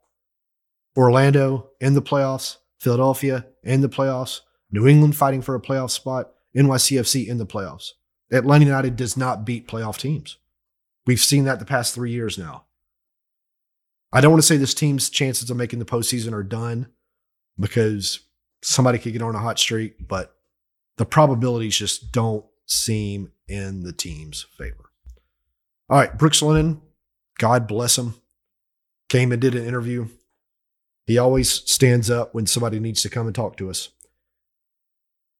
Orlando 0.97 1.69
in 1.79 1.93
the 1.93 2.01
playoffs. 2.01 2.57
Philadelphia 2.79 3.45
in 3.63 3.81
the 3.81 3.89
playoffs. 3.89 4.41
New 4.71 4.87
England 4.87 5.15
fighting 5.15 5.41
for 5.41 5.55
a 5.55 5.61
playoff 5.61 5.91
spot. 5.91 6.31
NYCFC 6.55 7.27
in 7.27 7.37
the 7.37 7.45
playoffs. 7.45 7.91
Atlanta 8.31 8.65
United 8.65 8.95
does 8.95 9.15
not 9.15 9.45
beat 9.45 9.67
playoff 9.67 9.97
teams. 9.97 10.37
We've 11.05 11.19
seen 11.19 11.45
that 11.45 11.59
the 11.59 11.65
past 11.65 11.93
three 11.93 12.11
years 12.11 12.37
now. 12.37 12.65
I 14.11 14.21
don't 14.21 14.31
want 14.31 14.41
to 14.41 14.47
say 14.47 14.57
this 14.57 14.73
team's 14.73 15.09
chances 15.09 15.49
of 15.49 15.57
making 15.57 15.79
the 15.79 15.85
postseason 15.85 16.33
are 16.33 16.43
done 16.43 16.87
because 17.59 18.21
somebody 18.61 18.97
could 18.97 19.13
get 19.13 19.21
on 19.21 19.35
a 19.35 19.39
hot 19.39 19.59
streak, 19.59 20.07
but 20.07 20.35
the 20.97 21.05
probabilities 21.05 21.77
just 21.77 22.11
don't 22.11 22.45
seem 22.65 23.31
in 23.47 23.83
the 23.83 23.93
team's 23.93 24.45
favor. 24.57 24.89
All 25.89 25.99
right, 25.99 26.17
Brooks 26.17 26.41
Lennon, 26.41 26.81
God 27.37 27.67
bless 27.67 27.97
him, 27.97 28.15
came 29.09 29.31
and 29.31 29.41
did 29.41 29.53
an 29.53 29.65
interview. 29.65 30.07
He 31.05 31.17
always 31.17 31.51
stands 31.51 32.09
up 32.09 32.33
when 32.33 32.47
somebody 32.47 32.79
needs 32.79 33.03
to 33.03 33.09
come 33.09 33.27
and 33.27 33.35
talk 33.35 33.57
to 33.57 33.69
us. 33.69 33.89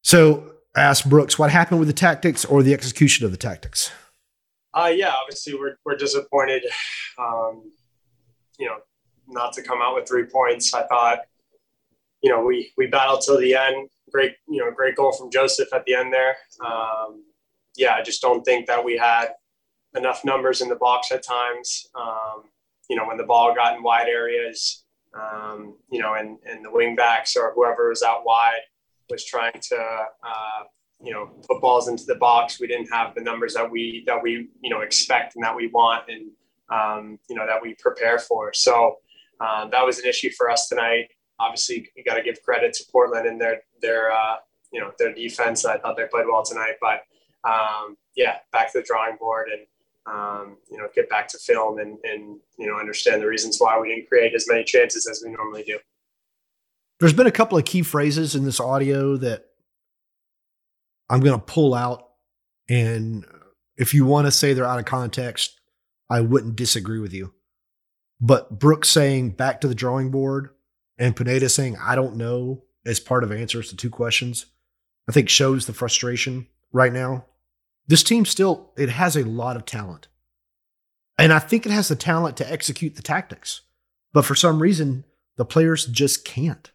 So 0.03 0.54
asked 0.75 1.09
Brooks 1.09 1.39
what 1.39 1.51
happened 1.51 1.79
with 1.79 1.87
the 1.87 1.93
tactics 1.93 2.45
or 2.45 2.63
the 2.63 2.73
execution 2.73 3.25
of 3.25 3.31
the 3.31 3.37
tactics. 3.37 3.91
Uh, 4.73 4.91
yeah, 4.93 5.13
obviously 5.21 5.53
we're, 5.55 5.77
we're 5.85 5.95
disappointed, 5.95 6.63
um, 7.17 7.71
you 8.59 8.65
know, 8.65 8.77
not 9.27 9.53
to 9.53 9.63
come 9.63 9.81
out 9.81 9.95
with 9.95 10.07
three 10.07 10.25
points. 10.25 10.73
I 10.73 10.85
thought, 10.87 11.19
you 12.21 12.29
know, 12.29 12.43
we, 12.43 12.71
we 12.77 12.87
battled 12.87 13.21
till 13.25 13.39
the 13.39 13.55
end. 13.55 13.89
Great, 14.11 14.33
you 14.47 14.59
know, 14.63 14.71
great 14.71 14.95
goal 14.95 15.13
from 15.13 15.31
Josef 15.31 15.73
at 15.73 15.85
the 15.85 15.95
end 15.95 16.13
there. 16.13 16.35
Um, 16.65 17.23
yeah, 17.75 17.93
I 17.93 18.03
just 18.03 18.21
don't 18.21 18.43
think 18.43 18.67
that 18.67 18.83
we 18.83 18.97
had 18.97 19.29
enough 19.95 20.25
numbers 20.25 20.61
in 20.61 20.69
the 20.69 20.75
box 20.75 21.11
at 21.11 21.23
times. 21.23 21.87
Um, 21.95 22.43
you 22.89 22.95
know, 22.95 23.07
when 23.07 23.17
the 23.17 23.23
ball 23.23 23.55
got 23.55 23.75
in 23.75 23.83
wide 23.83 24.07
areas, 24.07 24.83
um, 25.13 25.77
you 25.89 26.01
know, 26.01 26.13
and, 26.15 26.37
and 26.45 26.63
the 26.63 26.71
wing 26.71 26.95
backs 26.95 27.35
or 27.35 27.53
whoever 27.55 27.89
was 27.89 28.03
out 28.03 28.25
wide 28.25 28.59
was 29.09 29.25
trying 29.25 29.59
to, 29.69 29.77
uh, 29.77 30.63
you 31.01 31.11
know, 31.11 31.27
put 31.47 31.61
balls 31.61 31.87
into 31.87 32.05
the 32.05 32.15
box. 32.15 32.59
We 32.59 32.67
didn't 32.67 32.91
have 32.91 33.15
the 33.15 33.21
numbers 33.21 33.53
that 33.53 33.69
we, 33.69 34.03
that 34.07 34.21
we, 34.21 34.49
you 34.61 34.69
know, 34.69 34.81
expect 34.81 35.35
and 35.35 35.43
that 35.43 35.55
we 35.55 35.67
want 35.67 36.05
and, 36.07 36.31
um, 36.69 37.19
you 37.29 37.35
know, 37.35 37.45
that 37.45 37.61
we 37.61 37.75
prepare 37.75 38.17
for. 38.17 38.53
So 38.53 38.97
uh, 39.39 39.67
that 39.69 39.85
was 39.85 39.99
an 39.99 40.05
issue 40.07 40.31
for 40.31 40.49
us 40.49 40.67
tonight. 40.67 41.09
Obviously, 41.39 41.89
you 41.95 42.03
got 42.03 42.15
to 42.15 42.23
give 42.23 42.41
credit 42.43 42.73
to 42.73 42.83
Portland 42.91 43.27
and 43.27 43.39
their, 43.39 43.61
their, 43.81 44.11
uh, 44.11 44.37
you 44.71 44.79
know, 44.79 44.91
their 44.97 45.13
defense. 45.13 45.65
I 45.65 45.77
thought 45.77 45.97
they 45.97 46.07
played 46.07 46.25
well 46.27 46.43
tonight, 46.43 46.75
but 46.81 47.01
um, 47.47 47.97
yeah, 48.15 48.37
back 48.51 48.71
to 48.71 48.79
the 48.79 48.85
drawing 48.85 49.17
board 49.17 49.49
and, 49.49 49.67
um, 50.07 50.57
you 50.71 50.77
know, 50.77 50.87
get 50.95 51.09
back 51.09 51.27
to 51.29 51.37
film 51.37 51.79
and, 51.79 51.97
and, 52.03 52.39
you 52.57 52.67
know, 52.67 52.79
understand 52.79 53.21
the 53.21 53.27
reasons 53.27 53.57
why 53.59 53.77
we 53.79 53.89
didn't 53.89 54.07
create 54.07 54.33
as 54.33 54.45
many 54.47 54.63
chances 54.63 55.07
as 55.07 55.21
we 55.25 55.31
normally 55.31 55.63
do. 55.63 55.77
There's 56.99 57.13
been 57.13 57.27
a 57.27 57.31
couple 57.31 57.57
of 57.57 57.65
key 57.65 57.81
phrases 57.81 58.35
in 58.35 58.45
this 58.45 58.59
audio 58.59 59.17
that 59.17 59.45
I'm 61.09 61.19
going 61.19 61.37
to 61.37 61.45
pull 61.45 61.73
out. 61.73 62.09
And 62.69 63.25
if 63.77 63.93
you 63.93 64.05
want 64.05 64.27
to 64.27 64.31
say 64.31 64.53
they're 64.53 64.65
out 64.65 64.79
of 64.79 64.85
context, 64.85 65.59
I 66.09 66.21
wouldn't 66.21 66.55
disagree 66.55 66.99
with 66.99 67.13
you. 67.13 67.33
But 68.21 68.59
Brooks 68.59 68.89
saying 68.89 69.31
back 69.31 69.61
to 69.61 69.67
the 69.67 69.75
drawing 69.75 70.09
board 70.09 70.49
and 70.97 71.15
Pineda 71.15 71.49
saying, 71.49 71.77
I 71.81 71.95
don't 71.95 72.15
know, 72.15 72.63
as 72.85 72.99
part 72.99 73.23
of 73.23 73.31
answers 73.31 73.69
to 73.69 73.75
two 73.75 73.89
questions, 73.89 74.45
I 75.09 75.11
think 75.11 75.27
shows 75.27 75.65
the 75.65 75.73
frustration 75.73 76.47
right 76.71 76.93
now 76.93 77.25
this 77.87 78.03
team 78.03 78.25
still 78.25 78.71
it 78.77 78.89
has 78.89 79.15
a 79.15 79.23
lot 79.23 79.55
of 79.55 79.65
talent. 79.65 80.07
And 81.17 81.31
I 81.31 81.39
think 81.39 81.65
it 81.65 81.71
has 81.71 81.87
the 81.87 81.95
talent 81.95 82.37
to 82.37 82.51
execute 82.51 82.95
the 82.95 83.01
tactics. 83.01 83.61
But 84.11 84.25
for 84.25 84.35
some 84.35 84.61
reason, 84.61 85.05
the 85.37 85.45
players 85.45 85.85
just 85.85 86.25
can't. 86.25 86.71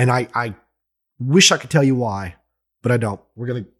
And 0.00 0.10
I, 0.10 0.28
I 0.34 0.54
wish 1.18 1.52
I 1.52 1.58
could 1.58 1.70
tell 1.70 1.84
you 1.84 1.94
why, 1.94 2.36
but 2.82 2.90
I 2.90 2.96
don't. 2.96 3.20
We're 3.36 3.46
going 3.46 3.64
to 3.64 3.70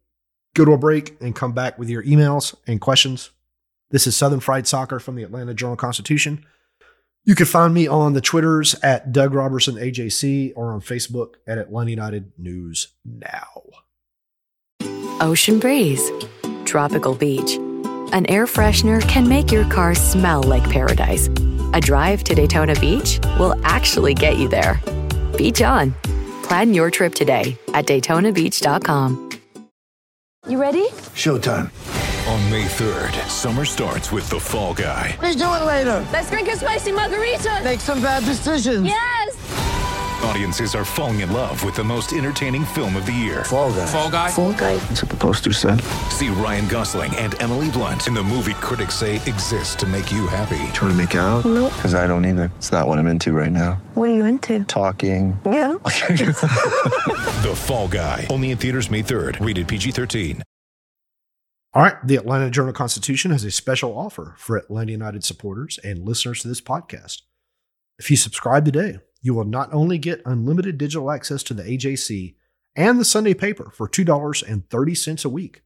go 0.54 0.66
to 0.66 0.72
a 0.72 0.78
break 0.78 1.16
and 1.22 1.34
come 1.34 1.52
back 1.52 1.78
with 1.78 1.88
your 1.88 2.02
emails 2.02 2.54
and 2.66 2.80
questions. 2.80 3.30
This 3.90 4.06
is 4.06 4.16
Southern 4.16 4.40
Fried 4.40 4.66
Soccer 4.66 5.00
from 5.00 5.16
the 5.16 5.22
Atlanta 5.22 5.54
Journal 5.54 5.76
Constitution. 5.76 6.44
You 7.24 7.34
can 7.34 7.46
find 7.46 7.72
me 7.72 7.86
on 7.86 8.12
the 8.12 8.20
Twitters 8.20 8.74
at 8.82 9.12
Doug 9.12 9.32
Roberson 9.32 9.76
AJC 9.76 10.52
or 10.56 10.72
on 10.72 10.82
Facebook 10.82 11.36
at 11.46 11.56
Atlanta 11.56 11.90
United 11.90 12.32
News 12.36 12.88
Now 13.04 13.48
ocean 15.20 15.58
breeze, 15.58 16.10
tropical 16.64 17.14
beach. 17.14 17.56
An 18.12 18.26
air 18.28 18.46
freshener 18.46 19.06
can 19.06 19.28
make 19.28 19.52
your 19.52 19.68
car 19.70 19.94
smell 19.94 20.42
like 20.42 20.68
paradise. 20.70 21.28
A 21.72 21.80
drive 21.80 22.24
to 22.24 22.34
Daytona 22.34 22.74
Beach 22.80 23.20
will 23.38 23.54
actually 23.64 24.14
get 24.14 24.38
you 24.38 24.48
there. 24.48 24.80
Beach 25.36 25.62
on. 25.62 25.94
Plan 26.50 26.74
your 26.74 26.90
trip 26.90 27.14
today 27.14 27.56
at 27.74 27.86
DaytonaBeach.com. 27.86 29.30
You 30.48 30.60
ready? 30.60 30.88
Showtime. 31.14 31.70
On 32.26 32.50
May 32.50 32.64
3rd, 32.64 33.12
summer 33.28 33.64
starts 33.64 34.10
with 34.10 34.28
The 34.28 34.40
Fall 34.40 34.74
Guy. 34.74 35.16
Let's 35.22 35.36
do 35.36 35.44
it 35.44 35.64
later. 35.64 36.04
Let's 36.12 36.28
drink 36.28 36.48
a 36.48 36.56
spicy 36.56 36.90
margarita. 36.90 37.60
Make 37.62 37.78
some 37.78 38.02
bad 38.02 38.24
decisions. 38.24 38.84
Yes. 38.84 39.19
Audiences 40.22 40.74
are 40.74 40.84
falling 40.84 41.20
in 41.20 41.32
love 41.32 41.64
with 41.64 41.74
the 41.74 41.82
most 41.82 42.12
entertaining 42.12 42.64
film 42.64 42.94
of 42.94 43.06
the 43.06 43.12
year. 43.12 43.42
Fall 43.44 43.72
guy. 43.72 43.86
Fall 43.86 44.10
guy. 44.10 44.30
Fall 44.30 44.52
guy. 44.52 44.76
That's 44.76 45.02
what 45.02 45.10
the 45.10 45.16
poster 45.16 45.52
said. 45.52 45.80
See 46.10 46.28
Ryan 46.28 46.68
Gosling 46.68 47.14
and 47.16 47.40
Emily 47.40 47.70
Blunt 47.70 48.06
in 48.06 48.12
the 48.12 48.22
movie 48.22 48.52
critics 48.54 48.94
say 48.94 49.16
exists 49.16 49.74
to 49.76 49.86
make 49.86 50.12
you 50.12 50.26
happy. 50.26 50.60
Trying 50.74 50.90
to 50.90 50.94
make 50.94 51.14
it 51.14 51.18
out? 51.18 51.46
Nope. 51.46 51.72
Because 51.74 51.94
I 51.94 52.06
don't 52.06 52.26
either. 52.26 52.52
It's 52.56 52.70
not 52.70 52.86
what 52.86 52.98
I'm 52.98 53.06
into 53.06 53.32
right 53.32 53.50
now. 53.50 53.80
What 53.94 54.10
are 54.10 54.14
you 54.14 54.26
into? 54.26 54.62
Talking. 54.64 55.38
Yeah. 55.46 55.72
the 55.84 57.54
Fall 57.56 57.88
Guy. 57.88 58.26
Only 58.28 58.50
in 58.50 58.58
theaters 58.58 58.90
May 58.90 59.02
3rd. 59.02 59.44
Rated 59.44 59.68
PG-13. 59.68 60.42
All 61.72 61.82
right. 61.82 61.96
The 62.06 62.16
Atlanta 62.16 62.50
Journal 62.50 62.74
Constitution 62.74 63.30
has 63.30 63.44
a 63.44 63.50
special 63.50 63.96
offer 63.96 64.34
for 64.36 64.58
Atlanta 64.58 64.92
United 64.92 65.24
supporters 65.24 65.78
and 65.82 66.04
listeners 66.04 66.40
to 66.40 66.48
this 66.48 66.60
podcast. 66.60 67.22
If 67.98 68.10
you 68.10 68.16
subscribe 68.16 68.66
today 68.66 68.98
you 69.22 69.34
will 69.34 69.44
not 69.44 69.72
only 69.72 69.98
get 69.98 70.22
unlimited 70.24 70.78
digital 70.78 71.10
access 71.10 71.42
to 71.44 71.54
the 71.54 71.62
AJC 71.62 72.34
and 72.76 72.98
the 72.98 73.04
Sunday 73.04 73.34
paper 73.34 73.70
for 73.72 73.88
$2.30 73.88 75.24
a 75.24 75.28
week, 75.28 75.62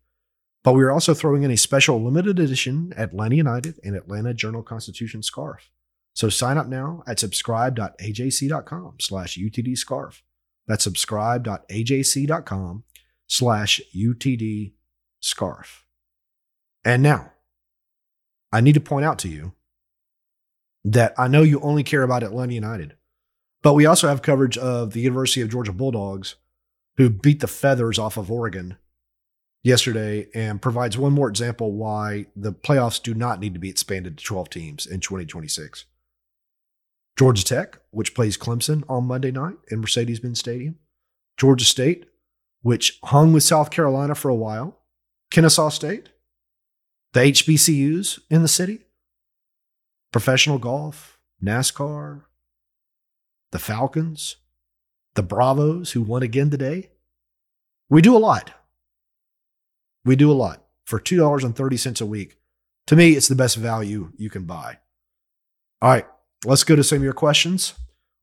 but 0.62 0.72
we 0.72 0.82
are 0.82 0.90
also 0.90 1.14
throwing 1.14 1.42
in 1.42 1.50
a 1.50 1.56
special 1.56 2.02
limited 2.02 2.38
edition 2.38 2.92
Atlanta 2.96 3.36
United 3.36 3.78
and 3.84 3.94
Atlanta 3.94 4.32
Journal 4.32 4.62
Constitution 4.62 5.22
scarf. 5.22 5.70
So 6.14 6.28
sign 6.28 6.58
up 6.58 6.68
now 6.68 7.02
at 7.06 7.18
subscribe.ajc.com 7.18 8.94
slash 9.00 9.36
UTD 9.36 9.76
scarf. 9.76 10.22
That's 10.66 10.84
subscribe.ajc.com 10.84 12.84
slash 13.26 13.80
UTD 13.94 14.72
scarf. 15.20 15.84
And 16.84 17.02
now, 17.02 17.32
I 18.52 18.60
need 18.60 18.74
to 18.74 18.80
point 18.80 19.04
out 19.04 19.18
to 19.20 19.28
you 19.28 19.52
that 20.84 21.14
I 21.18 21.28
know 21.28 21.42
you 21.42 21.60
only 21.60 21.82
care 21.82 22.02
about 22.02 22.22
Atlanta 22.22 22.54
United. 22.54 22.94
But 23.64 23.72
we 23.72 23.86
also 23.86 24.08
have 24.08 24.20
coverage 24.20 24.58
of 24.58 24.92
the 24.92 25.00
University 25.00 25.40
of 25.40 25.48
Georgia 25.48 25.72
Bulldogs, 25.72 26.36
who 26.98 27.08
beat 27.08 27.40
the 27.40 27.48
Feathers 27.48 27.98
off 27.98 28.18
of 28.18 28.30
Oregon 28.30 28.76
yesterday 29.62 30.28
and 30.34 30.60
provides 30.60 30.98
one 30.98 31.14
more 31.14 31.30
example 31.30 31.72
why 31.72 32.26
the 32.36 32.52
playoffs 32.52 33.02
do 33.02 33.14
not 33.14 33.40
need 33.40 33.54
to 33.54 33.58
be 33.58 33.70
expanded 33.70 34.18
to 34.18 34.24
12 34.24 34.50
teams 34.50 34.86
in 34.86 35.00
2026. 35.00 35.86
Georgia 37.18 37.44
Tech, 37.44 37.78
which 37.90 38.14
plays 38.14 38.36
Clemson 38.36 38.84
on 38.86 39.06
Monday 39.06 39.30
night 39.30 39.56
in 39.70 39.80
Mercedes 39.80 40.20
Benz 40.20 40.40
Stadium. 40.40 40.76
Georgia 41.38 41.64
State, 41.64 42.04
which 42.60 42.98
hung 43.04 43.32
with 43.32 43.44
South 43.44 43.70
Carolina 43.70 44.14
for 44.14 44.28
a 44.28 44.34
while. 44.34 44.78
Kennesaw 45.30 45.70
State, 45.70 46.10
the 47.14 47.20
HBCUs 47.20 48.20
in 48.28 48.42
the 48.42 48.48
city, 48.48 48.80
professional 50.12 50.58
golf, 50.58 51.18
NASCAR, 51.42 52.24
the 53.54 53.60
Falcons, 53.60 54.38
the 55.14 55.22
Bravos, 55.22 55.92
who 55.92 56.02
won 56.02 56.24
again 56.24 56.50
today. 56.50 56.90
We 57.88 58.02
do 58.02 58.16
a 58.16 58.18
lot. 58.18 58.50
We 60.04 60.16
do 60.16 60.28
a 60.28 60.34
lot 60.34 60.64
for 60.84 60.98
$2.30 60.98 62.00
a 62.00 62.04
week. 62.04 62.36
To 62.88 62.96
me, 62.96 63.12
it's 63.12 63.28
the 63.28 63.36
best 63.36 63.56
value 63.56 64.10
you 64.16 64.28
can 64.28 64.42
buy. 64.42 64.78
All 65.80 65.88
right, 65.88 66.04
let's 66.44 66.64
go 66.64 66.74
to 66.74 66.82
some 66.82 66.96
of 66.96 67.04
your 67.04 67.12
questions. 67.12 67.74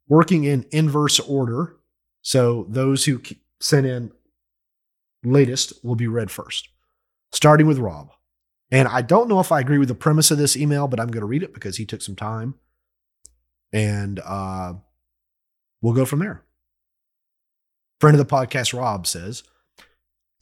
Working 0.10 0.44
in 0.44 0.66
inverse 0.70 1.18
order. 1.22 1.78
So 2.22 2.66
those 2.68 3.06
who 3.06 3.22
sent 3.62 3.88
in 3.88 4.12
latest 5.24 5.72
will 5.82 5.96
be 5.96 6.08
read 6.08 6.30
first, 6.30 6.68
starting 7.32 7.68
with 7.68 7.80
Rob. 7.80 8.12
And 8.70 8.86
I 8.86 9.02
don't 9.02 9.30
know 9.30 9.40
if 9.40 9.54
I 9.54 9.62
agree 9.62 9.78
with 9.78 9.88
the 9.88 9.96
premise 9.96 10.30
of 10.30 10.38
this 10.38 10.58
email, 10.58 10.90
but 10.90 11.00
I'm 11.00 11.08
going 11.08 11.22
to 11.22 11.26
read 11.26 11.44
it 11.44 11.54
because 11.54 11.78
he 11.78 11.86
took 11.86 12.02
some 12.02 12.18
time. 12.18 12.56
And 13.72 14.20
uh, 14.26 14.74
we'll 15.82 15.94
go 15.94 16.06
from 16.06 16.20
there. 16.20 16.44
Friend 18.00 18.20
of 18.20 18.28
the 18.28 18.36
podcast, 18.36 18.78
Rob, 18.78 19.06
says 19.06 19.44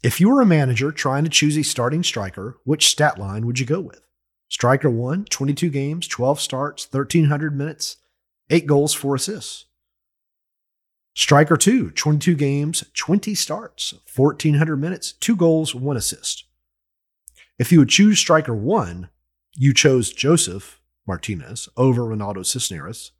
If 0.03 0.19
you 0.19 0.29
were 0.29 0.41
a 0.41 0.45
manager 0.45 0.91
trying 0.91 1.23
to 1.23 1.29
choose 1.29 1.57
a 1.57 1.63
starting 1.63 2.03
striker, 2.03 2.57
which 2.63 2.87
stat 2.87 3.17
line 3.17 3.45
would 3.45 3.59
you 3.59 3.65
go 3.65 3.79
with? 3.79 4.01
Striker 4.49 4.89
one, 4.89 5.25
22 5.25 5.69
games, 5.69 6.07
12 6.07 6.39
starts, 6.39 6.91
1,300 6.91 7.55
minutes, 7.55 7.97
eight 8.49 8.65
goals, 8.65 8.93
four 8.93 9.15
assists. 9.15 9.65
Striker 11.15 11.57
two, 11.57 11.91
22 11.91 12.33
games, 12.35 12.83
20 12.93 13.35
starts, 13.35 13.93
1,400 14.15 14.77
minutes, 14.77 15.11
two 15.13 15.35
goals, 15.35 15.75
one 15.75 15.97
assist. 15.97 16.45
If 17.59 17.71
you 17.73 17.79
would 17.79 17.89
choose 17.89 18.19
striker 18.19 18.55
one, 18.55 19.09
you 19.53 19.73
chose 19.73 20.13
Josef 20.13 20.79
Martinez 21.05 21.67
over 21.75 22.03
Ronaldo 22.03 22.45
Cisneros, 22.45 23.11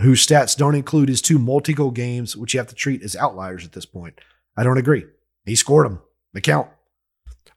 whose 0.00 0.26
stats 0.26 0.56
don't 0.56 0.74
include 0.74 1.08
his 1.08 1.22
two 1.22 1.38
multi 1.38 1.72
goal 1.72 1.90
games, 1.90 2.36
which 2.36 2.54
you 2.54 2.60
have 2.60 2.68
to 2.68 2.74
treat 2.74 3.02
as 3.02 3.16
outliers 3.16 3.64
at 3.64 3.72
this 3.72 3.86
point. 3.86 4.20
I 4.56 4.64
don't 4.64 4.78
agree. 4.78 5.04
He 5.44 5.56
scored 5.56 5.86
them. 5.86 6.00
They 6.32 6.40
count. 6.40 6.68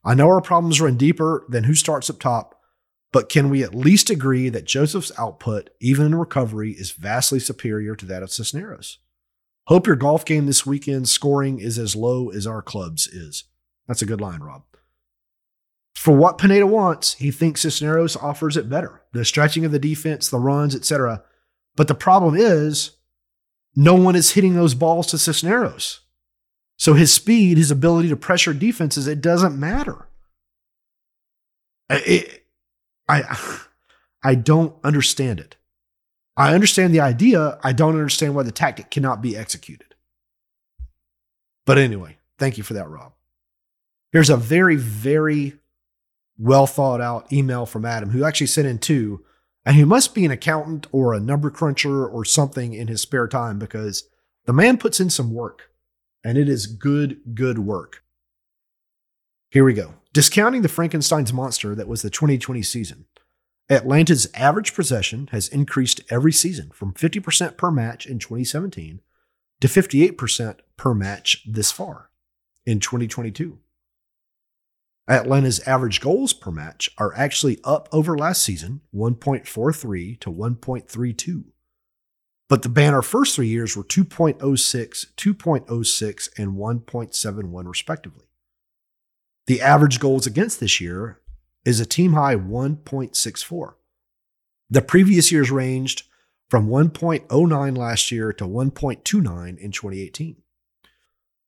I 0.03 0.15
know 0.15 0.27
our 0.27 0.41
problems 0.41 0.81
run 0.81 0.98
deeper 0.98 1.45
than 1.50 1.65
who 1.65 1.75
starts 1.75 2.10
up 2.10 2.19
top, 2.19 2.60
but 3.12 3.29
can 3.29 3.50
we 3.50 3.63
at 3.63 3.75
least 3.75 4.10
agree 4.10 4.50
that 4.50 4.65
Josef's 4.65 5.12
output, 5.17 5.69
even 5.79 6.07
in 6.07 6.15
recovery, 6.15 6.71
is 6.71 6.91
vastly 6.91 7.39
superior 7.39 7.95
to 7.95 8.05
that 8.05 8.24
of 8.24 8.31
Cisneros? 8.31 9.00
Hope 9.67 9.86
your 9.86 9.95
golf 9.95 10.25
game 10.25 10.48
this 10.48 10.65
weekend 10.65 11.07
scoring 11.07 11.60
is 11.60 11.77
as 11.77 11.95
low 11.95 12.29
as 12.29 12.48
our 12.48 12.62
club's 12.62 13.07
is. 13.07 13.43
That's 13.88 14.01
a 14.01 14.07
good 14.07 14.21
line, 14.21 14.39
Rob. 14.39 14.63
For 15.93 16.15
what 16.15 16.39
Pineda 16.39 16.65
wants, 16.65 17.13
he 17.13 17.29
thinks 17.29 17.62
Cisneros 17.62 18.15
offers 18.15 18.57
it 18.57 18.69
better. 18.69 19.03
The 19.13 19.24
stretching 19.24 19.65
of 19.65 19.71
the 19.71 19.77
defense, 19.77 20.29
the 20.29 20.39
runs, 20.39 20.75
etc. 20.75 21.24
But 21.75 21.87
the 21.87 21.95
problem 21.95 22.35
is, 22.35 22.91
no 23.75 23.95
one 23.95 24.15
is 24.15 24.31
hitting 24.31 24.55
those 24.55 24.73
balls 24.73 25.07
to 25.07 25.17
Cisneros. 25.17 26.01
So 26.77 26.93
his 26.93 27.13
speed, 27.13 27.57
his 27.57 27.71
ability 27.71 28.09
to 28.09 28.15
pressure 28.15 28.53
defenses, 28.53 29.07
it 29.07 29.21
doesn't 29.21 29.59
matter. 29.59 30.07
It, 31.89 32.45
I, 33.07 33.37
I 34.23 34.35
don't 34.35 34.75
understand 34.83 35.39
it. 35.39 35.55
I 36.37 36.53
understand 36.53 36.93
the 36.93 36.99
idea. 37.01 37.59
I 37.63 37.73
don't 37.73 37.95
understand 37.95 38.35
why 38.35 38.43
the 38.43 38.51
tactic 38.51 38.89
cannot 38.89 39.21
be 39.21 39.37
executed. 39.37 39.95
But 41.65 41.77
anyway, 41.77 42.17
thank 42.39 42.57
you 42.57 42.63
for 42.63 42.74
that, 42.74 42.89
Rob. 42.89 43.13
Here's 44.11 44.29
a 44.29 44.37
very, 44.37 44.75
very 44.75 45.53
well 46.37 46.67
thought 46.67 47.01
out 47.01 47.31
email 47.31 47.65
from 47.65 47.85
Adam, 47.85 48.09
who 48.09 48.24
actually 48.24 48.48
sent 48.48 48.67
in 48.67 48.79
two, 48.79 49.24
and 49.65 49.75
he 49.75 49.83
must 49.83 50.15
be 50.15 50.25
an 50.25 50.31
accountant 50.31 50.87
or 50.91 51.13
a 51.13 51.19
number 51.19 51.50
cruncher 51.50 52.07
or 52.07 52.25
something 52.25 52.74
in 52.74 52.87
his 52.87 53.01
spare 53.01 53.27
time 53.27 53.59
because 53.59 54.09
the 54.45 54.53
man 54.53 54.77
puts 54.77 55.00
in 55.00 55.09
some 55.09 55.33
work, 55.33 55.69
and 56.24 56.37
it 56.37 56.50
is 56.50 56.65
good, 56.65 57.21
good 57.35 57.59
work. 57.59 58.03
Here 59.50 59.63
we 59.63 59.74
go. 59.74 59.95
Discounting 60.13 60.61
the 60.61 60.69
Frankenstein's 60.69 61.33
monster 61.33 61.75
that 61.75 61.87
was 61.87 62.01
the 62.01 62.09
2020 62.09 62.61
season, 62.63 63.05
Atlanta's 63.69 64.27
average 64.33 64.74
possession 64.74 65.27
has 65.31 65.47
increased 65.47 66.01
every 66.09 66.33
season 66.33 66.71
from 66.74 66.93
50% 66.93 67.55
per 67.55 67.71
match 67.71 68.05
in 68.05 68.19
2017 68.19 69.01
to 69.61 69.67
58% 69.67 70.59
per 70.75 70.93
match 70.93 71.45
this 71.47 71.71
far 71.71 72.09
in 72.65 72.79
2022. 72.79 73.59
Atlanta's 75.07 75.59
average 75.68 76.00
goals 76.00 76.33
per 76.33 76.51
match 76.51 76.90
are 76.98 77.14
actually 77.16 77.59
up 77.64 77.90
over 77.92 78.18
last 78.18 78.42
season, 78.42 78.81
1.43 78.94 80.20
to 80.20 80.31
1.32. 80.31 81.44
But 82.48 82.64
the 82.64 82.70
banner 82.70 83.01
first 83.01 83.35
three 83.35 83.48
years 83.48 83.75
were 83.75 83.83
2.06, 83.83 84.37
2.06, 85.16 86.29
and 86.37 86.57
1.71, 86.57 87.68
respectively. 87.68 88.25
The 89.48 89.61
average 89.61 90.00
goals 90.00 90.27
against 90.27 90.59
this 90.59 90.79
year 90.79 91.20
is 91.66 91.79
a 91.79 91.85
team 91.85 92.14
high 92.14 92.35
1.64. 92.35 93.74
The 94.70 94.81
previous 94.81 95.31
years 95.31 95.51
ranged 95.51 96.03
from 96.50 96.68
1.09 96.68 97.77
last 97.77 98.11
year 98.11 98.33
to 98.33 98.46
1.29 98.46 99.57
in 99.57 99.72
2018. 99.72 100.35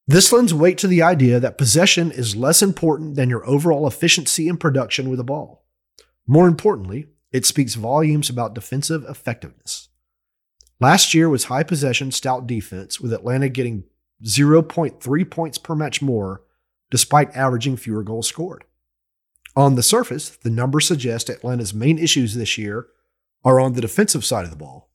This 0.06 0.32
lends 0.32 0.52
weight 0.52 0.76
to 0.78 0.86
the 0.86 1.02
idea 1.02 1.40
that 1.40 1.56
possession 1.56 2.12
is 2.12 2.36
less 2.36 2.62
important 2.62 3.14
than 3.14 3.30
your 3.30 3.46
overall 3.48 3.86
efficiency 3.86 4.48
and 4.48 4.60
production 4.60 5.08
with 5.08 5.18
a 5.18 5.24
ball. 5.24 5.64
More 6.26 6.46
importantly, 6.46 7.06
it 7.32 7.46
speaks 7.46 7.74
volumes 7.74 8.28
about 8.28 8.54
defensive 8.54 9.04
effectiveness. 9.08 9.88
Last 10.78 11.14
year 11.14 11.30
was 11.30 11.44
high 11.44 11.62
possession, 11.62 12.12
stout 12.12 12.46
defense, 12.46 13.00
with 13.00 13.14
Atlanta 13.14 13.48
getting 13.48 13.84
0.3 14.22 15.30
points 15.30 15.56
per 15.56 15.74
match 15.74 16.02
more, 16.02 16.42
despite 16.90 17.34
averaging 17.34 17.76
fewer 17.76 18.02
goals 18.02 18.28
scored. 18.28 18.64
On 19.56 19.74
the 19.74 19.82
surface, 19.82 20.30
the 20.30 20.50
numbers 20.50 20.86
suggest 20.86 21.30
Atlanta's 21.30 21.72
main 21.72 21.98
issues 21.98 22.34
this 22.34 22.58
year 22.58 22.88
are 23.42 23.58
on 23.58 23.72
the 23.72 23.80
defensive 23.80 24.24
side 24.24 24.44
of 24.44 24.50
the 24.50 24.56
ball, 24.56 24.90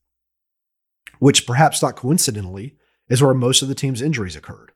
which 1.18 1.48
perhaps 1.48 1.82
not 1.82 1.96
coincidentally 1.96 2.76
is 3.08 3.24
where 3.24 3.34
most 3.34 3.62
of 3.62 3.68
the 3.68 3.76
team's 3.76 4.02
injuries 4.02 4.36
occurred. 4.36 4.72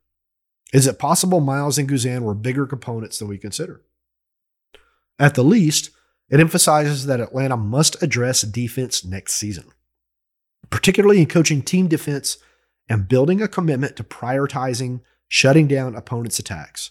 Is 0.73 0.87
it 0.87 0.97
possible 0.97 1.39
Miles 1.39 1.77
and 1.77 1.87
Guzan 1.87 2.23
were 2.23 2.33
bigger 2.33 2.65
components 2.65 3.19
than 3.19 3.27
we 3.27 3.37
consider? 3.37 3.83
At 5.19 5.35
the 5.35 5.43
least, 5.43 5.91
it 6.29 6.39
emphasizes 6.39 7.05
that 7.05 7.19
Atlanta 7.19 7.55
must 7.55 8.01
address 8.01 8.41
defense 8.41 9.05
next 9.05 9.35
season, 9.35 9.65
particularly 10.71 11.21
in 11.21 11.27
coaching 11.27 11.61
team 11.61 11.87
defense 11.87 12.37
and 12.89 13.07
building 13.07 13.39
a 13.39 13.47
commitment 13.47 13.95
to 13.97 14.03
prioritizing 14.03 15.01
shutting 15.27 15.67
down 15.67 15.95
opponents' 15.95 16.39
attacks. 16.39 16.89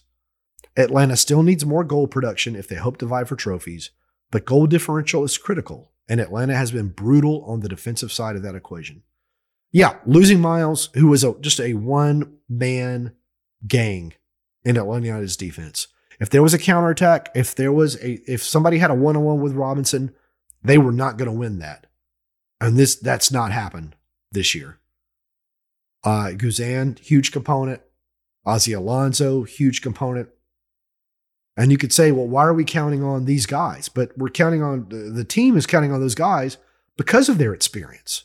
Atlanta 0.76 1.16
still 1.16 1.42
needs 1.42 1.66
more 1.66 1.84
goal 1.84 2.06
production 2.06 2.54
if 2.54 2.68
they 2.68 2.76
hope 2.76 2.98
to 2.98 3.06
vie 3.06 3.24
for 3.24 3.36
trophies, 3.36 3.90
but 4.30 4.46
goal 4.46 4.68
differential 4.68 5.24
is 5.24 5.36
critical, 5.36 5.90
and 6.08 6.20
Atlanta 6.20 6.54
has 6.54 6.70
been 6.70 6.88
brutal 6.88 7.44
on 7.44 7.60
the 7.60 7.68
defensive 7.68 8.12
side 8.12 8.36
of 8.36 8.42
that 8.42 8.54
equation. 8.54 9.02
Yeah, 9.72 9.96
losing 10.06 10.40
Miles, 10.40 10.88
who 10.94 11.08
was 11.08 11.24
a, 11.24 11.34
just 11.40 11.60
a 11.60 11.74
one 11.74 12.38
man 12.48 13.14
gang 13.66 14.14
in 14.64 14.76
Atlanta 14.76 15.06
United's 15.06 15.36
defense. 15.36 15.88
If 16.20 16.30
there 16.30 16.42
was 16.42 16.54
a 16.54 16.58
counterattack, 16.58 17.30
if 17.34 17.54
there 17.54 17.72
was 17.72 17.96
a 17.96 18.20
if 18.30 18.42
somebody 18.42 18.78
had 18.78 18.90
a 18.90 18.94
one 18.94 19.16
on 19.16 19.24
one 19.24 19.40
with 19.40 19.54
Robinson, 19.54 20.14
they 20.62 20.78
were 20.78 20.92
not 20.92 21.16
going 21.16 21.30
to 21.30 21.36
win 21.36 21.58
that. 21.58 21.86
And 22.60 22.76
this 22.76 22.94
that's 22.94 23.32
not 23.32 23.50
happened 23.50 23.96
this 24.30 24.54
year. 24.54 24.78
Uh 26.04 26.30
Guzan, 26.34 26.98
huge 26.98 27.32
component. 27.32 27.80
Ozzie 28.44 28.72
Alonso, 28.72 29.44
huge 29.44 29.82
component. 29.82 30.28
And 31.56 31.70
you 31.70 31.78
could 31.78 31.92
say, 31.92 32.12
well, 32.12 32.26
why 32.26 32.44
are 32.44 32.54
we 32.54 32.64
counting 32.64 33.04
on 33.04 33.24
these 33.24 33.46
guys? 33.46 33.88
But 33.88 34.16
we're 34.16 34.30
counting 34.30 34.62
on 34.62 34.88
the 34.88 35.24
team 35.24 35.56
is 35.56 35.66
counting 35.66 35.92
on 35.92 36.00
those 36.00 36.14
guys 36.14 36.56
because 36.96 37.28
of 37.28 37.38
their 37.38 37.52
experience. 37.52 38.24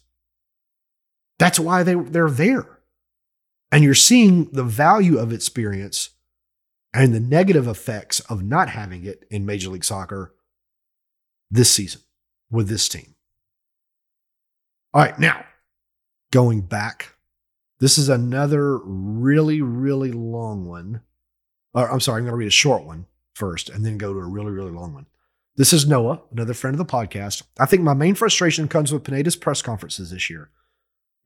That's 1.40 1.60
why 1.60 1.84
they, 1.84 1.96
they're 1.96 2.30
there. 2.30 2.77
And 3.72 3.84
you're 3.84 3.94
seeing 3.94 4.46
the 4.52 4.64
value 4.64 5.18
of 5.18 5.34
experience 5.34 6.12
and 6.94 7.14
the 7.14 7.20
negative 7.20 7.68
effects 7.68 8.20
of 8.22 8.44
not 8.44 8.70
having 8.70 9.06
it 9.06 9.26
in 9.30 9.46
Major 9.46 9.70
League 9.70 9.84
Soccer 9.84 10.34
this 11.52 11.72
season 11.72 12.02
with 12.50 12.70
this 12.70 12.88
team. 12.88 13.16
All 14.94 15.02
right, 15.02 15.20
now 15.20 15.46
going 16.32 16.62
back, 16.62 17.16
this 17.80 17.98
is 17.98 18.10
another 18.10 18.78
really, 18.78 19.62
really 19.62 20.12
long 20.12 20.66
one. 20.66 21.02
Or, 21.74 21.92
I'm 21.92 22.00
sorry, 22.00 22.20
I'm 22.20 22.26
going 22.26 22.34
to 22.34 22.38
read 22.38 22.48
a 22.48 22.52
short 22.52 22.84
one 22.84 23.06
first 23.36 23.70
and 23.70 23.86
then 23.86 23.98
go 23.98 24.14
to 24.14 24.20
a 24.20 24.26
really, 24.26 24.52
really 24.52 24.72
long 24.72 24.94
one. 24.94 25.06
This 25.56 25.74
is 25.74 25.88
Noah, 25.88 26.22
another 26.32 26.54
friend 26.54 26.74
of 26.74 26.80
the 26.80 26.92
podcast. 26.92 27.44
I 27.60 27.66
think 27.66 27.82
my 27.82 27.94
main 27.94 28.16
frustration 28.16 28.68
comes 28.68 28.92
with 28.92 29.04
Pineda's 29.04 29.36
press 29.36 29.62
conferences 29.62 30.12
this 30.12 30.30
year. 30.30 30.50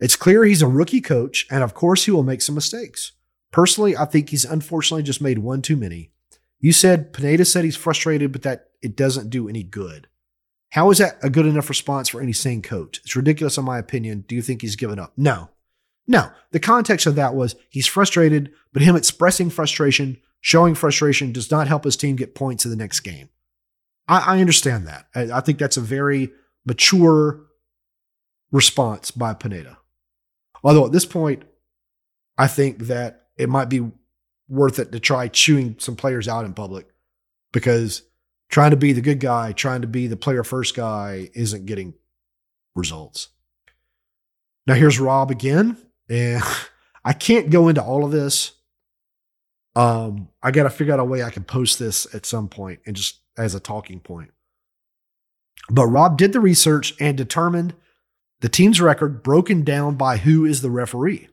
It's 0.01 0.15
clear 0.15 0.43
he's 0.43 0.63
a 0.63 0.67
rookie 0.67 0.99
coach, 0.99 1.45
and 1.51 1.63
of 1.63 1.75
course, 1.75 2.05
he 2.05 2.11
will 2.11 2.23
make 2.23 2.41
some 2.41 2.55
mistakes. 2.55 3.13
Personally, 3.51 3.95
I 3.95 4.05
think 4.05 4.29
he's 4.29 4.43
unfortunately 4.43 5.03
just 5.03 5.21
made 5.21 5.37
one 5.37 5.61
too 5.61 5.77
many. 5.77 6.11
You 6.59 6.73
said 6.73 7.13
Pineda 7.13 7.45
said 7.45 7.63
he's 7.63 7.75
frustrated, 7.75 8.31
but 8.31 8.41
that 8.41 8.69
it 8.81 8.95
doesn't 8.95 9.29
do 9.29 9.47
any 9.47 9.63
good. 9.63 10.07
How 10.71 10.89
is 10.89 10.97
that 10.97 11.17
a 11.21 11.29
good 11.29 11.45
enough 11.45 11.69
response 11.69 12.09
for 12.09 12.21
any 12.21 12.33
sane 12.33 12.61
coach? 12.61 12.99
It's 13.03 13.15
ridiculous, 13.15 13.57
in 13.57 13.65
my 13.65 13.77
opinion. 13.77 14.25
Do 14.27 14.35
you 14.35 14.41
think 14.41 14.61
he's 14.61 14.75
given 14.75 14.99
up? 14.99 15.13
No. 15.17 15.49
No. 16.07 16.31
The 16.51 16.59
context 16.59 17.05
of 17.05 17.15
that 17.15 17.35
was 17.35 17.55
he's 17.69 17.87
frustrated, 17.87 18.51
but 18.73 18.81
him 18.81 18.95
expressing 18.95 19.49
frustration, 19.49 20.17
showing 20.39 20.73
frustration 20.73 21.31
does 21.31 21.51
not 21.51 21.67
help 21.67 21.83
his 21.83 21.97
team 21.97 22.15
get 22.15 22.35
points 22.35 22.65
in 22.65 22.71
the 22.71 22.77
next 22.77 23.01
game. 23.01 23.29
I, 24.07 24.37
I 24.37 24.41
understand 24.41 24.87
that. 24.87 25.07
I, 25.13 25.37
I 25.37 25.41
think 25.41 25.59
that's 25.59 25.77
a 25.77 25.81
very 25.81 26.31
mature 26.65 27.41
response 28.51 29.11
by 29.11 29.33
Pineda. 29.33 29.77
Although 30.63 30.85
at 30.85 30.91
this 30.91 31.05
point, 31.05 31.43
I 32.37 32.47
think 32.47 32.79
that 32.79 33.27
it 33.37 33.49
might 33.49 33.69
be 33.69 33.91
worth 34.47 34.79
it 34.79 34.91
to 34.91 34.99
try 34.99 35.27
chewing 35.27 35.75
some 35.79 35.95
players 35.95 36.27
out 36.27 36.45
in 36.45 36.53
public 36.53 36.87
because 37.51 38.03
trying 38.49 38.71
to 38.71 38.77
be 38.77 38.93
the 38.93 39.01
good 39.01 39.19
guy, 39.19 39.53
trying 39.53 39.81
to 39.81 39.87
be 39.87 40.07
the 40.07 40.17
player 40.17 40.43
first 40.43 40.75
guy 40.75 41.29
isn't 41.33 41.65
getting 41.65 41.93
results. 42.75 43.29
Now 44.67 44.75
here's 44.75 44.99
Rob 44.99 45.31
again, 45.31 45.77
and 46.09 46.43
I 47.05 47.13
can't 47.13 47.49
go 47.49 47.67
into 47.67 47.81
all 47.81 48.05
of 48.05 48.11
this. 48.11 48.51
Um, 49.75 50.27
I 50.43 50.51
got 50.51 50.63
to 50.63 50.69
figure 50.69 50.93
out 50.93 50.99
a 50.99 51.05
way 51.05 51.23
I 51.23 51.29
can 51.29 51.43
post 51.43 51.79
this 51.79 52.13
at 52.13 52.25
some 52.25 52.49
point 52.49 52.81
and 52.85 52.95
just 52.95 53.21
as 53.37 53.55
a 53.55 53.59
talking 53.59 54.01
point. 54.01 54.31
But 55.69 55.87
Rob 55.87 56.17
did 56.17 56.33
the 56.33 56.41
research 56.41 56.93
and 56.99 57.17
determined 57.17 57.73
the 58.41 58.49
team's 58.49 58.81
record 58.81 59.23
broken 59.23 59.63
down 59.63 59.95
by 59.95 60.17
who 60.17 60.45
is 60.45 60.61
the 60.61 60.71
referee. 60.71 61.29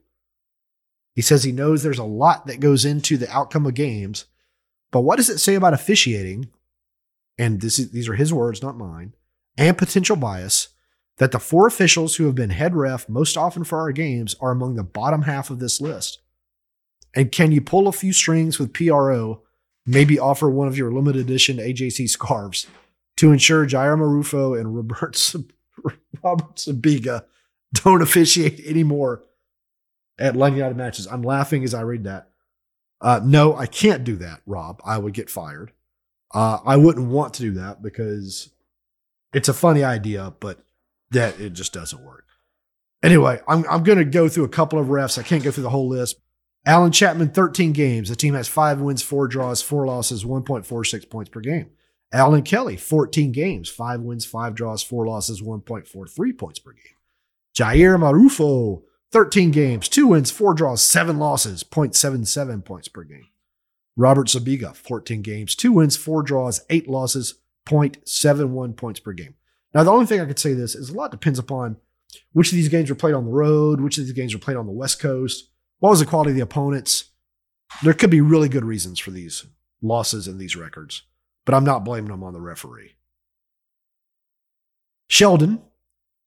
He 1.15 1.23
says 1.23 1.43
he 1.43 1.53
knows 1.53 1.83
there's 1.83 1.99
a 1.99 2.05
lot 2.05 2.47
that 2.47 2.61
goes 2.61 2.85
into 2.85 3.17
the 3.17 3.31
outcome 3.31 3.67
of 3.67 3.75
games, 3.75 4.27
but 4.93 5.01
what 5.01 5.17
does 5.17 5.29
it 5.29 5.39
say 5.39 5.55
about 5.55 5.75
officiating? 5.75 6.51
And 7.37 7.61
this 7.61 7.79
is, 7.79 7.91
these 7.91 8.09
are 8.09 8.15
his 8.15 8.33
words, 8.33 8.63
not 8.63 8.77
mine, 8.77 9.15
and 9.57 9.77
potential 9.77 10.17
bias 10.17 10.69
that 11.17 11.33
the 11.33 11.41
four 11.41 11.67
officials 11.67 12.17
who 12.17 12.27
have 12.27 12.35
been 12.35 12.51
head 12.51 12.77
ref 12.77 13.09
most 13.09 13.37
often 13.37 13.65
for 13.65 13.81
our 13.81 13.91
games 13.91 14.37
are 14.41 14.53
among 14.53 14.77
the 14.77 14.85
bottom 14.85 15.23
half 15.23 15.51
of 15.51 15.59
this 15.59 15.81
list. 15.81 16.21
And 17.15 17.33
can 17.33 17.53
you 17.53 17.61
pull 17.61 17.89
a 17.89 17.93
few 17.93 18.13
strings 18.13 18.59
with 18.59 18.73
PRO, 18.73 19.43
maybe 19.85 20.19
offer 20.19 20.49
one 20.49 20.69
of 20.69 20.77
your 20.77 20.93
limited 20.93 21.23
edition 21.23 21.57
AJC 21.57 22.09
scarves 22.09 22.67
to 23.17 23.33
ensure 23.33 23.67
Jair 23.67 23.99
Marufo 23.99 24.59
and 24.59 24.77
Robert, 24.77 25.17
Robert 26.23 26.57
Sibiga 26.57 27.25
don't 27.75 28.03
officiate 28.03 28.61
anymore 28.67 29.25
at 30.19 30.31
Atlanta 30.31 30.57
United 30.57 30.77
matches? 30.77 31.07
I'm 31.07 31.23
laughing 31.23 31.65
as 31.65 31.75
I 31.75 31.83
read 31.83 32.05
that. 32.05 32.31
Uh, 33.01 33.21
no, 33.25 33.55
I 33.55 33.67
can't 33.67 34.05
do 34.05 34.17
that, 34.17 34.41
Rob. 34.47 34.81
I 34.85 34.99
would 34.99 35.15
get 35.15 35.31
fired. 35.31 35.73
Uh, 36.35 36.59
I 36.65 36.77
wouldn't 36.77 37.09
want 37.09 37.35
to 37.35 37.43
do 37.43 37.53
that 37.53 37.81
because 37.83 38.51
it's 39.33 39.49
a 39.49 39.55
funny 39.55 39.85
idea, 39.85 40.35
but 40.41 40.65
that 41.11 41.41
it 41.41 41.53
just 41.53 41.73
doesn't 41.73 42.05
work. 42.05 42.27
Anyway, 43.03 43.41
I'm, 43.47 43.65
I'm 43.71 43.85
going 43.85 43.99
to 43.99 44.05
go 44.05 44.29
through 44.29 44.45
a 44.45 44.49
couple 44.49 44.79
of 44.79 44.89
refs. 44.89 45.19
I 45.19 45.23
can't 45.23 45.45
go 45.45 45.51
through 45.51 45.63
the 45.63 45.71
whole 45.71 45.89
list. 45.89 46.17
Allen 46.67 46.93
Chapman, 46.93 47.31
13 47.31 47.73
games. 47.73 48.09
The 48.09 48.17
team 48.17 48.35
has 48.35 48.49
five 48.49 48.81
wins, 48.81 49.03
four 49.03 49.29
draws, 49.29 49.63
four 49.63 49.87
losses, 49.87 50.25
1.46 50.25 51.09
points 51.09 51.31
per 51.31 51.41
game. 51.41 51.71
Alan 52.13 52.43
Kelly, 52.43 52.77
14 52.77 53.33
games, 53.33 53.69
five 53.69 54.01
wins, 54.01 54.25
five 54.25 54.55
draws, 54.55 54.83
four 54.83 55.07
losses, 55.07 55.43
1.43 55.43 56.39
points 56.39 56.59
per 56.59 56.73
game. 56.73 56.83
Jair 57.55 57.99
Marufo, 57.99 58.83
13 59.13 59.51
games, 59.51 59.89
two 59.89 60.07
wins, 60.07 60.31
four 60.31 60.55
draws, 60.55 60.83
seven 60.83 61.19
losses, 61.19 61.65
0.77 61.65 62.65
points 62.65 62.89
per 62.89 63.05
game. 63.05 63.29
Robert 63.97 64.29
Sibiga, 64.29 64.75
14 64.77 65.23
games, 65.23 65.55
two 65.55 65.73
wins, 65.73 65.97
four 65.97 66.23
draws, 66.23 66.61
eight 66.71 66.89
losses, 66.89 67.35
0.71 67.67 68.77
points 68.77 69.01
per 69.01 69.13
game. 69.13 69.35
Now, 69.75 69.83
the 69.83 69.91
only 69.91 70.07
thing 70.07 70.21
I 70.21 70.25
could 70.25 70.39
say 70.39 70.55
this 70.55 70.75
is 70.75 70.91
a 70.91 70.95
lot 70.95 71.11
depends 71.11 71.39
upon 71.39 71.77
which 72.33 72.51
of 72.53 72.57
these 72.57 72.69
games 72.69 72.89
were 72.89 72.97
played 72.97 73.15
on 73.15 73.25
the 73.25 73.31
road, 73.31 73.81
which 73.81 73.99
of 73.99 74.05
these 74.05 74.13
games 74.13 74.35
were 74.35 74.41
played 74.41 74.57
on 74.57 74.67
the 74.67 74.73
West 74.73 75.01
Coast, 75.01 75.51
what 75.79 75.91
was 75.91 76.01
the 76.01 76.07
quality 76.07 76.31
of 76.31 76.37
the 76.37 76.43
opponents. 76.43 77.11
There 77.83 77.93
could 77.93 78.11
be 78.11 78.21
really 78.21 78.49
good 78.49 78.65
reasons 78.65 78.99
for 78.99 79.11
these 79.11 79.45
losses 79.83 80.27
and 80.27 80.41
these 80.41 80.57
records, 80.57 81.03
but 81.49 81.55
I'm 81.55 81.65
not 81.65 81.83
blaming 81.83 82.11
them 82.11 82.23
on 82.23 82.35
the 82.35 82.43
referee. 82.43 82.95
Sheldon 85.09 85.63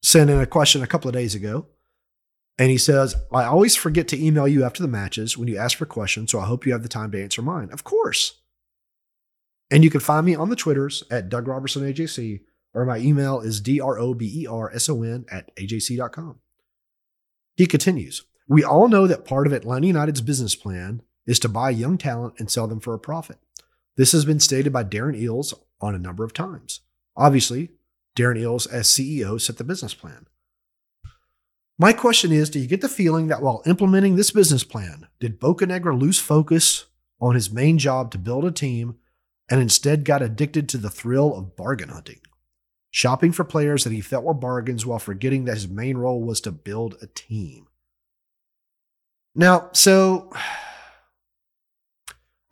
sent 0.02 0.32
in 0.32 0.40
a 0.40 0.48
question 0.48 0.82
a 0.82 0.88
couple 0.88 1.10
of 1.10 1.14
days 1.14 1.36
ago, 1.36 1.68
and 2.58 2.72
he 2.72 2.80
says, 2.80 3.14
I 3.32 3.44
always 3.44 3.76
forget 3.76 4.08
to 4.08 4.20
email 4.20 4.48
you 4.48 4.64
after 4.64 4.82
the 4.82 4.90
matches 4.90 5.38
when 5.38 5.48
you 5.48 5.58
ask 5.58 5.78
for 5.78 5.86
questions, 5.86 6.32
so 6.32 6.40
I 6.40 6.48
hope 6.48 6.66
you 6.66 6.72
have 6.72 6.82
the 6.82 6.90
time 6.90 7.12
to 7.12 7.22
answer 7.22 7.44
mine. 7.44 7.70
Of 7.72 7.84
course. 7.84 8.40
And 9.70 9.84
you 9.84 9.92
can 9.92 10.00
find 10.00 10.26
me 10.26 10.34
on 10.34 10.50
the 10.50 10.56
Twitters 10.56 11.04
at 11.12 11.30
Doug 11.30 11.48
Roberson 11.48 11.84
AJC, 11.84 12.42
or 12.74 12.84
my 12.84 12.98
email 12.98 13.42
is 13.42 13.62
D-R-O-B-E-R-S-O-N 13.62 15.26
at 15.30 15.56
AJC.com. 15.56 16.40
He 17.58 17.68
continues, 17.68 18.24
We 18.48 18.64
all 18.64 18.88
know 18.88 19.06
that 19.06 19.26
part 19.26 19.46
of 19.46 19.54
Atlanta 19.54 19.86
United's 19.86 20.22
business 20.22 20.56
plan 20.56 21.04
is 21.28 21.38
to 21.38 21.48
buy 21.48 21.70
young 21.70 22.00
talent 22.00 22.40
and 22.40 22.50
sell 22.50 22.66
them 22.66 22.80
for 22.80 22.96
a 22.96 23.00
profit. 23.00 23.38
This 23.98 24.12
has 24.14 24.26
been 24.26 24.40
stated 24.40 24.72
by 24.72 24.84
Darren 24.84 25.20
Eales 25.20 25.54
on 25.80 25.96
a 25.96 26.00
number 26.00 26.24
of 26.24 26.34
times. 26.34 26.82
Obviously, 27.16 27.72
Darren 28.18 28.40
Eales, 28.40 28.72
as 28.72 28.88
CEO, 28.88 29.40
set 29.40 29.58
the 29.58 29.64
business 29.64 29.94
plan. 29.94 30.28
My 31.78 31.94
question 31.94 32.32
is 32.32 32.50
Do 32.50 32.60
you 32.60 32.68
get 32.68 32.82
the 32.82 32.90
feeling 32.90 33.28
that 33.28 33.42
while 33.42 33.64
implementing 33.66 34.16
this 34.16 34.32
business 34.32 34.64
plan, 34.64 35.08
did 35.20 35.40
Bocanegra 35.40 36.00
lose 36.00 36.20
focus 36.20 36.86
on 37.20 37.36
his 37.36 37.52
main 37.52 37.78
job 37.78 38.12
to 38.12 38.18
build 38.18 38.46
a 38.46 38.52
team 38.52 38.96
and 39.50 39.60
instead 39.60 40.06
got 40.06 40.22
addicted 40.22 40.70
to 40.70 40.78
the 40.78 40.90
thrill 40.90 41.36
of 41.36 41.56
bargain 41.56 41.90
hunting? 41.90 42.20
Shopping 42.92 43.32
for 43.32 43.46
players 43.46 43.84
that 43.84 43.94
he 43.94 44.02
felt 44.02 44.26
were 44.26 44.34
bargains 44.34 44.86
while 44.86 45.00
forgetting 45.00 45.46
that 45.46 45.56
his 45.56 45.68
main 45.68 45.98
role 45.98 46.22
was 46.22 46.42
to 46.42 46.52
build 46.52 46.98
a 47.02 47.08
team. 47.08 47.68
Now, 49.34 49.70
so 49.72 50.32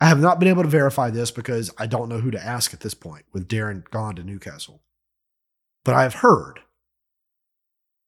I 0.00 0.06
have 0.06 0.20
not 0.20 0.38
been 0.40 0.48
able 0.48 0.62
to 0.62 0.68
verify 0.68 1.10
this 1.10 1.30
because 1.30 1.70
I 1.76 1.86
don't 1.86 2.08
know 2.08 2.20
who 2.20 2.30
to 2.30 2.42
ask 2.42 2.72
at 2.72 2.80
this 2.80 2.94
point 2.94 3.26
with 3.32 3.48
Darren 3.48 3.88
gone 3.90 4.16
to 4.16 4.22
Newcastle. 4.22 4.82
But 5.84 5.94
I 5.94 6.02
have 6.04 6.14
heard 6.14 6.60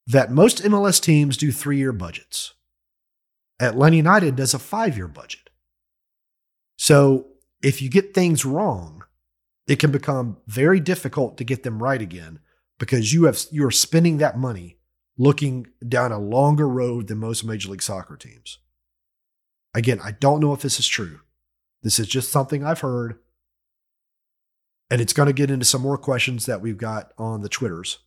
that 0.06 0.32
most 0.32 0.62
MLS 0.62 1.00
teams 1.00 1.36
do 1.36 1.52
three 1.52 1.78
year 1.78 1.92
budgets. 1.92 2.54
Atlanta 3.60 3.96
United 3.96 4.36
does 4.36 4.54
a 4.54 4.58
five 4.58 4.96
year 4.96 5.08
budget. 5.08 5.50
So 6.78 7.26
if 7.62 7.80
you 7.80 7.88
get 7.88 8.14
things 8.14 8.44
wrong, 8.44 9.04
it 9.68 9.78
can 9.78 9.92
become 9.92 10.38
very 10.46 10.80
difficult 10.80 11.36
to 11.38 11.44
get 11.44 11.62
them 11.62 11.82
right 11.82 12.00
again 12.02 12.40
because 12.78 13.12
you 13.12 13.24
have 13.24 13.38
you're 13.52 13.70
spending 13.70 14.18
that 14.18 14.38
money 14.38 14.78
looking 15.16 15.66
down 15.86 16.10
a 16.10 16.18
longer 16.18 16.68
road 16.68 17.06
than 17.06 17.18
most 17.18 17.44
major 17.44 17.70
league 17.70 17.82
soccer 17.82 18.16
teams. 18.16 18.58
Again, 19.74 20.00
I 20.02 20.10
don't 20.12 20.40
know 20.40 20.52
if 20.52 20.62
this 20.62 20.78
is 20.78 20.88
true. 20.88 21.20
This 21.82 21.98
is 21.98 22.06
just 22.06 22.30
something 22.30 22.64
I've 22.64 22.80
heard. 22.80 23.18
And 24.90 25.00
it's 25.00 25.12
going 25.12 25.26
to 25.26 25.32
get 25.32 25.50
into 25.50 25.64
some 25.64 25.80
more 25.80 25.98
questions 25.98 26.46
that 26.46 26.60
we've 26.60 26.76
got 26.76 27.12
on 27.18 27.40
the 27.40 27.48
Twitters. 27.48 27.98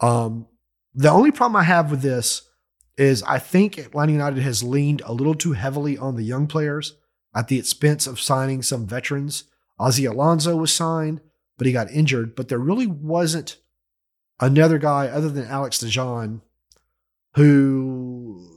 Um, 0.00 0.46
the 0.94 1.10
only 1.10 1.30
problem 1.30 1.56
I 1.56 1.64
have 1.64 1.90
with 1.90 2.02
this 2.02 2.48
is 2.96 3.22
I 3.22 3.38
think 3.38 3.78
Atlanta 3.78 4.12
United 4.12 4.42
has 4.42 4.62
leaned 4.62 5.02
a 5.04 5.12
little 5.12 5.34
too 5.34 5.52
heavily 5.52 5.96
on 5.96 6.16
the 6.16 6.22
young 6.22 6.46
players 6.46 6.96
at 7.34 7.48
the 7.48 7.58
expense 7.58 8.06
of 8.06 8.20
signing 8.20 8.62
some 8.62 8.86
veterans. 8.86 9.44
Ozzie 9.78 10.04
Alonso 10.04 10.56
was 10.56 10.72
signed, 10.72 11.20
but 11.58 11.66
he 11.66 11.72
got 11.72 11.90
injured. 11.90 12.34
But 12.36 12.48
there 12.48 12.58
really 12.58 12.86
wasn't 12.86 13.56
another 14.40 14.78
guy 14.78 15.08
other 15.08 15.28
than 15.28 15.46
Alex 15.46 15.78
DeJohn 15.78 16.40
who 17.34 18.48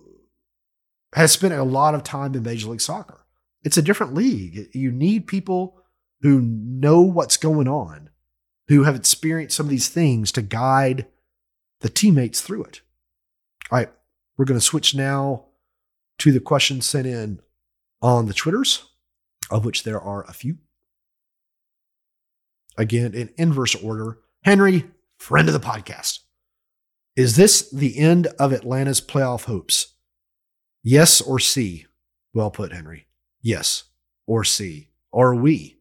has 1.13 1.31
spent 1.31 1.53
a 1.53 1.63
lot 1.63 1.95
of 1.95 2.03
time 2.03 2.35
in 2.35 2.43
Major 2.43 2.69
League 2.69 2.81
Soccer. 2.81 3.25
It's 3.63 3.77
a 3.77 3.81
different 3.81 4.13
league. 4.13 4.69
You 4.73 4.91
need 4.91 5.27
people 5.27 5.81
who 6.21 6.41
know 6.41 7.01
what's 7.01 7.37
going 7.37 7.67
on, 7.67 8.09
who 8.67 8.83
have 8.83 8.95
experienced 8.95 9.55
some 9.55 9.65
of 9.67 9.69
these 9.69 9.89
things 9.89 10.31
to 10.33 10.41
guide 10.41 11.07
the 11.81 11.89
teammates 11.89 12.41
through 12.41 12.63
it. 12.63 12.81
All 13.71 13.79
right, 13.79 13.91
we're 14.37 14.45
going 14.45 14.59
to 14.59 14.65
switch 14.65 14.95
now 14.95 15.45
to 16.19 16.31
the 16.31 16.39
questions 16.39 16.85
sent 16.85 17.07
in 17.07 17.39
on 18.01 18.27
the 18.27 18.33
Twitters, 18.33 18.85
of 19.51 19.65
which 19.65 19.83
there 19.83 19.99
are 19.99 20.23
a 20.23 20.33
few. 20.33 20.57
Again, 22.77 23.13
in 23.13 23.29
inverse 23.37 23.75
order. 23.75 24.19
Henry, 24.43 24.85
friend 25.17 25.49
of 25.49 25.53
the 25.53 25.59
podcast. 25.59 26.19
Is 27.15 27.35
this 27.35 27.69
the 27.71 27.97
end 27.97 28.27
of 28.39 28.53
Atlanta's 28.53 29.01
playoff 29.01 29.45
hopes? 29.45 29.95
Yes 30.83 31.19
or 31.19 31.39
C? 31.39 31.87
Well 32.33 32.51
put, 32.51 32.71
Henry. 32.71 33.06
Yes 33.47 33.85
or 34.25 34.43
C. 34.43 34.89
Or 35.09 35.33
we? 35.33 35.77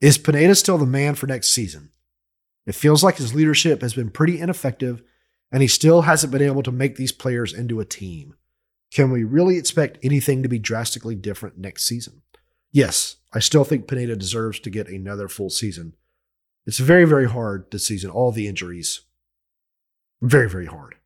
Is 0.00 0.18
Pineda 0.18 0.56
still 0.56 0.76
the 0.76 0.86
man 0.86 1.14
for 1.14 1.28
next 1.28 1.50
season? 1.50 1.90
It 2.66 2.74
feels 2.74 3.04
like 3.04 3.18
his 3.18 3.32
leadership 3.32 3.80
has 3.80 3.94
been 3.94 4.10
pretty 4.10 4.40
ineffective 4.40 5.00
and 5.52 5.62
he 5.62 5.68
still 5.68 6.02
hasn't 6.02 6.32
been 6.32 6.42
able 6.42 6.64
to 6.64 6.72
make 6.72 6.96
these 6.96 7.12
players 7.12 7.54
into 7.54 7.78
a 7.78 7.84
team. 7.84 8.34
Can 8.92 9.12
we 9.12 9.22
really 9.22 9.56
expect 9.56 9.98
anything 10.02 10.42
to 10.42 10.48
be 10.48 10.58
drastically 10.58 11.14
different 11.14 11.58
next 11.58 11.84
season? 11.84 12.22
Yes, 12.72 13.18
I 13.32 13.38
still 13.38 13.62
think 13.62 13.86
Pineda 13.86 14.16
deserves 14.16 14.58
to 14.60 14.70
get 14.70 14.88
another 14.88 15.28
full 15.28 15.50
season. 15.50 15.94
It's 16.66 16.78
very, 16.78 17.04
very 17.04 17.28
hard 17.28 17.70
this 17.70 17.86
season, 17.86 18.10
all 18.10 18.32
the 18.32 18.48
injuries. 18.48 19.02
Very, 20.20 20.50
very 20.50 20.66
hard. 20.66 20.96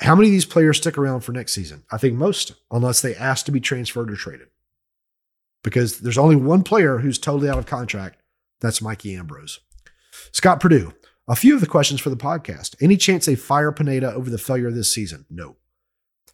How 0.00 0.14
many 0.14 0.28
of 0.28 0.32
these 0.32 0.46
players 0.46 0.78
stick 0.78 0.96
around 0.96 1.20
for 1.20 1.32
next 1.32 1.52
season? 1.52 1.84
I 1.90 1.98
think 1.98 2.14
most, 2.14 2.54
unless 2.70 3.00
they 3.00 3.14
ask 3.14 3.44
to 3.46 3.52
be 3.52 3.60
transferred 3.60 4.10
or 4.10 4.16
traded. 4.16 4.48
Because 5.62 6.00
there's 6.00 6.18
only 6.18 6.36
one 6.36 6.62
player 6.62 6.98
who's 6.98 7.18
totally 7.18 7.48
out 7.48 7.58
of 7.58 7.66
contract. 7.66 8.20
That's 8.60 8.82
Mikey 8.82 9.14
Ambrose. 9.14 9.60
Scott 10.32 10.60
Purdue, 10.60 10.94
a 11.28 11.36
few 11.36 11.54
of 11.54 11.60
the 11.60 11.66
questions 11.66 12.00
for 12.00 12.10
the 12.10 12.16
podcast. 12.16 12.74
Any 12.80 12.96
chance 12.96 13.26
they 13.26 13.34
fire 13.34 13.70
Pineda 13.70 14.12
over 14.12 14.30
the 14.30 14.38
failure 14.38 14.68
of 14.68 14.74
this 14.74 14.92
season? 14.92 15.26
No. 15.30 15.56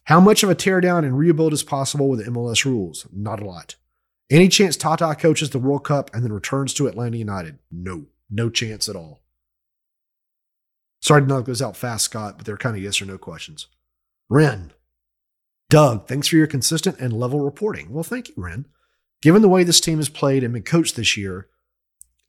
How 0.05 0.19
much 0.19 0.41
of 0.41 0.49
a 0.49 0.55
teardown 0.55 0.99
and 0.99 1.17
rebuild 1.17 1.53
is 1.53 1.61
possible 1.61 2.09
with 2.09 2.25
MLS 2.25 2.65
rules? 2.65 3.07
Not 3.13 3.41
a 3.41 3.45
lot. 3.45 3.75
Any 4.31 4.47
chance 4.47 4.75
Tata 4.75 5.15
coaches 5.15 5.49
the 5.49 5.59
World 5.59 5.83
Cup 5.83 6.09
and 6.13 6.23
then 6.23 6.33
returns 6.33 6.73
to 6.75 6.87
Atlanta 6.87 7.17
United? 7.17 7.59
No. 7.71 8.05
No 8.29 8.49
chance 8.49 8.87
at 8.87 8.95
all. 8.95 9.21
Sorry 11.01 11.21
to 11.21 11.27
knock 11.27 11.45
those 11.45 11.61
out 11.61 11.77
fast, 11.77 12.05
Scott, 12.05 12.37
but 12.37 12.45
they're 12.45 12.57
kind 12.57 12.75
of 12.75 12.83
yes 12.83 13.01
or 13.01 13.05
no 13.05 13.17
questions. 13.17 13.67
Ren. 14.29 14.71
Doug, 15.69 16.07
thanks 16.07 16.27
for 16.27 16.35
your 16.35 16.47
consistent 16.47 16.99
and 16.99 17.13
level 17.13 17.39
reporting. 17.39 17.93
Well, 17.93 18.03
thank 18.03 18.29
you, 18.29 18.35
Ren. 18.37 18.65
Given 19.21 19.41
the 19.41 19.49
way 19.49 19.63
this 19.63 19.81
team 19.81 19.97
has 19.97 20.09
played 20.09 20.43
and 20.43 20.53
been 20.53 20.63
coached 20.63 20.95
this 20.95 21.15
year, 21.15 21.47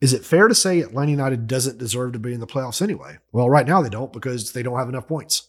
is 0.01 0.13
it 0.13 0.25
fair 0.25 0.49
to 0.49 0.55
say 0.55 0.81
Atlanta 0.81 1.11
United 1.11 1.47
doesn't 1.47 1.79
deserve 1.79 2.13
to 2.13 2.19
be 2.19 2.33
in 2.33 2.41
the 2.41 2.47
playoffs 2.47 2.83
anyway? 2.83 3.19
Well, 3.33 3.51
right 3.51 3.67
now 3.67 3.83
they 3.83 3.91
don't 3.91 4.13
because 4.13 4.53
they 4.53 4.63
don't 4.63 4.79
have 4.79 4.89
enough 4.89 5.07
points. 5.07 5.49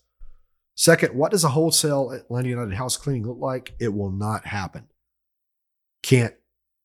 Second, 0.75 1.15
what 1.15 1.31
does 1.31 1.43
a 1.43 1.49
wholesale 1.49 2.11
Atlanta 2.11 2.49
United 2.49 2.73
house 2.75 2.97
cleaning 2.97 3.27
look 3.27 3.39
like? 3.39 3.73
It 3.79 3.93
will 3.93 4.11
not 4.11 4.45
happen. 4.45 4.87
Can't. 6.03 6.33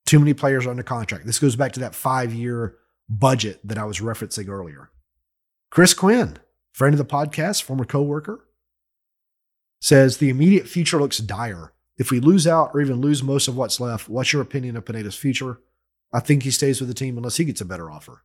Too 0.04 0.18
many 0.18 0.34
players 0.34 0.66
are 0.66 0.70
under 0.70 0.82
contract. 0.82 1.26
This 1.26 1.38
goes 1.38 1.56
back 1.56 1.72
to 1.72 1.80
that 1.80 1.94
five 1.94 2.32
year 2.32 2.76
budget 3.08 3.60
that 3.64 3.78
I 3.78 3.84
was 3.84 4.00
referencing 4.00 4.48
earlier. 4.48 4.90
Chris 5.70 5.94
Quinn, 5.94 6.38
friend 6.72 6.94
of 6.94 6.98
the 6.98 7.04
podcast, 7.04 7.62
former 7.62 7.84
coworker, 7.84 8.46
says 9.80 10.16
the 10.16 10.30
immediate 10.30 10.68
future 10.68 10.98
looks 10.98 11.18
dire. 11.18 11.72
If 11.98 12.10
we 12.10 12.20
lose 12.20 12.46
out 12.46 12.70
or 12.74 12.80
even 12.80 13.00
lose 13.00 13.22
most 13.22 13.48
of 13.48 13.56
what's 13.56 13.80
left, 13.80 14.08
what's 14.08 14.32
your 14.32 14.42
opinion 14.42 14.76
of 14.76 14.84
Pineda's 14.84 15.16
future? 15.16 15.60
I 16.12 16.20
think 16.20 16.42
he 16.42 16.50
stays 16.50 16.80
with 16.80 16.88
the 16.88 16.94
team 16.94 17.16
unless 17.16 17.36
he 17.36 17.44
gets 17.44 17.60
a 17.60 17.64
better 17.64 17.90
offer. 17.90 18.22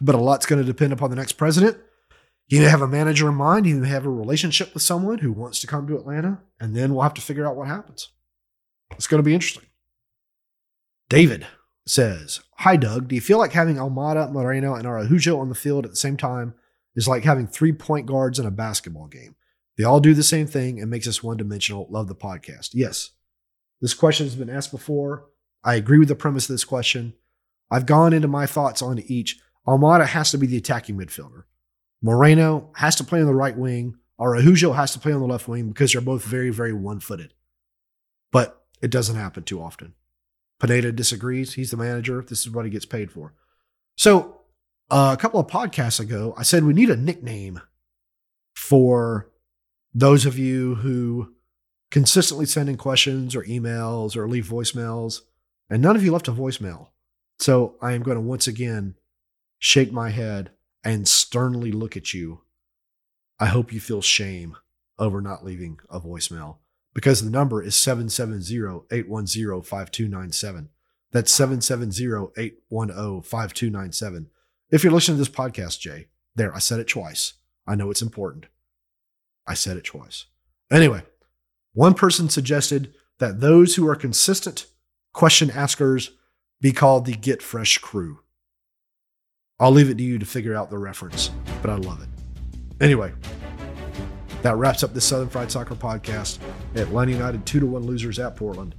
But 0.00 0.14
a 0.14 0.18
lot's 0.18 0.46
going 0.46 0.60
to 0.60 0.66
depend 0.66 0.92
upon 0.92 1.10
the 1.10 1.16
next 1.16 1.32
president. 1.32 1.78
You 2.48 2.60
may 2.60 2.68
have 2.68 2.82
a 2.82 2.88
manager 2.88 3.28
in 3.28 3.36
mind, 3.36 3.66
you 3.66 3.76
may 3.76 3.88
have 3.88 4.04
a 4.04 4.10
relationship 4.10 4.74
with 4.74 4.82
someone 4.82 5.18
who 5.18 5.32
wants 5.32 5.60
to 5.60 5.66
come 5.66 5.86
to 5.86 5.96
Atlanta, 5.96 6.42
and 6.60 6.76
then 6.76 6.92
we'll 6.92 7.02
have 7.02 7.14
to 7.14 7.22
figure 7.22 7.46
out 7.46 7.56
what 7.56 7.68
happens. 7.68 8.10
It's 8.92 9.06
going 9.06 9.22
to 9.22 9.26
be 9.26 9.34
interesting. 9.34 9.64
David 11.08 11.46
says, 11.86 12.40
Hi, 12.58 12.76
Doug. 12.76 13.08
Do 13.08 13.14
you 13.14 13.20
feel 13.20 13.38
like 13.38 13.52
having 13.52 13.76
Almada, 13.76 14.30
Moreno, 14.30 14.74
and 14.74 14.86
Araujo 14.86 15.38
on 15.38 15.48
the 15.48 15.54
field 15.54 15.84
at 15.84 15.90
the 15.90 15.96
same 15.96 16.16
time 16.16 16.54
is 16.96 17.08
like 17.08 17.24
having 17.24 17.46
three 17.46 17.72
point 17.72 18.06
guards 18.06 18.38
in 18.38 18.46
a 18.46 18.50
basketball 18.50 19.06
game? 19.06 19.36
They 19.76 19.84
all 19.84 20.00
do 20.00 20.14
the 20.14 20.22
same 20.22 20.46
thing 20.46 20.80
and 20.80 20.90
makes 20.90 21.08
us 21.08 21.22
one 21.22 21.36
dimensional. 21.36 21.86
Love 21.90 22.08
the 22.08 22.14
podcast. 22.14 22.70
Yes. 22.72 23.10
This 23.80 23.94
question 23.94 24.26
has 24.26 24.36
been 24.36 24.50
asked 24.50 24.70
before. 24.70 25.26
I 25.64 25.74
agree 25.74 25.98
with 25.98 26.08
the 26.08 26.14
premise 26.14 26.48
of 26.48 26.54
this 26.54 26.64
question. 26.64 27.14
I've 27.70 27.86
gone 27.86 28.12
into 28.12 28.28
my 28.28 28.46
thoughts 28.46 28.82
on 28.82 29.00
each. 29.00 29.40
Almada 29.66 30.06
has 30.06 30.30
to 30.30 30.38
be 30.38 30.46
the 30.46 30.58
attacking 30.58 30.96
midfielder. 30.96 31.44
Moreno 32.02 32.70
has 32.76 32.94
to 32.96 33.04
play 33.04 33.20
on 33.20 33.26
the 33.26 33.34
right 33.34 33.56
wing. 33.56 33.96
Araujo 34.20 34.72
has 34.72 34.92
to 34.92 34.98
play 34.98 35.12
on 35.12 35.20
the 35.20 35.26
left 35.26 35.48
wing 35.48 35.68
because 35.68 35.92
they're 35.92 36.00
both 36.00 36.24
very, 36.24 36.50
very 36.50 36.72
one 36.72 37.00
footed. 37.00 37.32
But 38.30 38.62
it 38.80 38.90
doesn't 38.90 39.16
happen 39.16 39.42
too 39.42 39.60
often. 39.60 39.94
Pineda 40.64 40.92
disagrees. 40.92 41.52
He's 41.54 41.70
the 41.70 41.76
manager. 41.76 42.24
This 42.26 42.40
is 42.40 42.50
what 42.50 42.64
he 42.64 42.70
gets 42.70 42.86
paid 42.86 43.12
for. 43.12 43.34
So, 43.98 44.40
uh, 44.90 45.14
a 45.16 45.20
couple 45.20 45.38
of 45.38 45.46
podcasts 45.46 46.00
ago, 46.00 46.34
I 46.38 46.42
said 46.42 46.64
we 46.64 46.72
need 46.72 46.88
a 46.88 46.96
nickname 46.96 47.60
for 48.54 49.30
those 49.92 50.24
of 50.24 50.38
you 50.38 50.76
who 50.76 51.34
consistently 51.90 52.46
send 52.46 52.70
in 52.70 52.78
questions 52.78 53.36
or 53.36 53.42
emails 53.42 54.16
or 54.16 54.26
leave 54.26 54.46
voicemails, 54.46 55.20
and 55.68 55.82
none 55.82 55.96
of 55.96 56.02
you 56.02 56.12
left 56.12 56.28
a 56.28 56.32
voicemail. 56.32 56.88
So, 57.38 57.74
I 57.82 57.92
am 57.92 58.02
going 58.02 58.16
to 58.16 58.22
once 58.22 58.46
again 58.46 58.94
shake 59.58 59.92
my 59.92 60.10
head 60.10 60.50
and 60.82 61.06
sternly 61.06 61.72
look 61.72 61.94
at 61.94 62.14
you. 62.14 62.40
I 63.38 63.46
hope 63.46 63.70
you 63.70 63.80
feel 63.80 64.00
shame 64.00 64.56
over 64.98 65.20
not 65.20 65.44
leaving 65.44 65.78
a 65.90 66.00
voicemail 66.00 66.56
because 66.94 67.22
the 67.22 67.30
number 67.30 67.62
is 67.62 67.74
770-810-5297. 67.74 70.68
That's 71.12 71.38
770-810-5297. 71.38 74.26
If 74.70 74.82
you're 74.82 74.92
listening 74.92 75.16
to 75.16 75.20
this 75.20 75.28
podcast, 75.28 75.80
Jay, 75.80 76.06
there, 76.34 76.54
I 76.54 76.58
said 76.58 76.80
it 76.80 76.88
twice. 76.88 77.34
I 77.66 77.74
know 77.74 77.90
it's 77.90 78.02
important. 78.02 78.46
I 79.46 79.54
said 79.54 79.76
it 79.76 79.84
twice. 79.84 80.24
Anyway, 80.72 81.02
one 81.72 81.94
person 81.94 82.28
suggested 82.28 82.94
that 83.18 83.40
those 83.40 83.76
who 83.76 83.88
are 83.88 83.94
consistent 83.94 84.66
question 85.12 85.50
askers 85.50 86.12
be 86.60 86.72
called 86.72 87.04
the 87.04 87.14
Get 87.14 87.42
Fresh 87.42 87.78
crew. 87.78 88.20
I'll 89.60 89.70
leave 89.70 89.90
it 89.90 89.98
to 89.98 90.04
you 90.04 90.18
to 90.18 90.26
figure 90.26 90.56
out 90.56 90.70
the 90.70 90.78
reference, 90.78 91.30
but 91.62 91.70
I 91.70 91.76
love 91.76 92.02
it. 92.02 92.08
Anyway, 92.80 93.12
that 94.44 94.56
wraps 94.56 94.82
up 94.82 94.92
the 94.92 95.00
Southern 95.00 95.30
Fried 95.30 95.50
Soccer 95.50 95.74
podcast. 95.74 96.38
Atlanta 96.74 97.12
United 97.12 97.46
2 97.46 97.60
to 97.60 97.66
1 97.66 97.82
losers 97.84 98.18
at 98.18 98.36
Portland. 98.36 98.74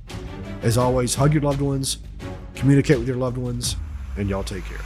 As 0.61 0.77
always, 0.77 1.15
hug 1.15 1.33
your 1.33 1.41
loved 1.41 1.59
ones, 1.59 1.97
communicate 2.53 2.99
with 2.99 3.07
your 3.07 3.17
loved 3.17 3.37
ones, 3.37 3.75
and 4.15 4.29
y'all 4.29 4.43
take 4.43 4.63
care. 4.65 4.77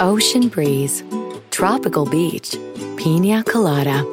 Ocean 0.00 0.48
breeze, 0.48 1.04
tropical 1.50 2.06
beach, 2.06 2.56
pina 2.96 3.44
colada. 3.44 4.06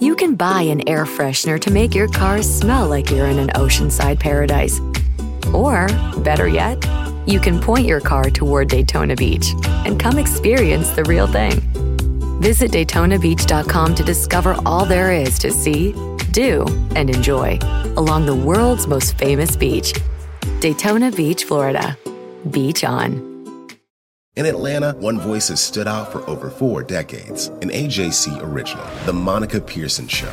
You 0.00 0.16
can 0.16 0.34
buy 0.34 0.62
an 0.62 0.86
air 0.86 1.06
freshener 1.06 1.58
to 1.60 1.70
make 1.70 1.94
your 1.94 2.08
car 2.08 2.42
smell 2.42 2.88
like 2.88 3.10
you're 3.10 3.26
in 3.26 3.38
an 3.38 3.48
oceanside 3.50 4.20
paradise. 4.20 4.78
Or, 5.52 5.86
better 6.18 6.48
yet, 6.48 6.84
you 7.26 7.40
can 7.40 7.60
point 7.60 7.86
your 7.86 8.00
car 8.00 8.30
toward 8.30 8.68
Daytona 8.68 9.16
Beach 9.16 9.52
and 9.84 9.98
come 9.98 10.18
experience 10.18 10.90
the 10.90 11.04
real 11.04 11.26
thing. 11.26 11.60
Visit 12.40 12.72
DaytonaBeach.com 12.72 13.94
to 13.94 14.02
discover 14.02 14.56
all 14.66 14.84
there 14.84 15.12
is 15.12 15.38
to 15.38 15.50
see, 15.50 15.92
do, 16.32 16.64
and 16.96 17.08
enjoy 17.08 17.58
along 17.96 18.26
the 18.26 18.34
world's 18.34 18.86
most 18.86 19.16
famous 19.18 19.56
beach, 19.56 19.92
Daytona 20.60 21.10
Beach, 21.10 21.44
Florida. 21.44 21.96
Beach 22.50 22.84
on. 22.84 23.32
In 24.34 24.46
Atlanta, 24.46 24.92
one 24.92 25.20
voice 25.20 25.48
has 25.48 25.60
stood 25.60 25.86
out 25.86 26.10
for 26.10 26.26
over 26.28 26.48
four 26.48 26.82
decades. 26.82 27.48
An 27.60 27.68
AJC 27.68 28.42
original, 28.42 28.86
The 29.04 29.12
Monica 29.12 29.60
Pearson 29.60 30.08
Show. 30.08 30.32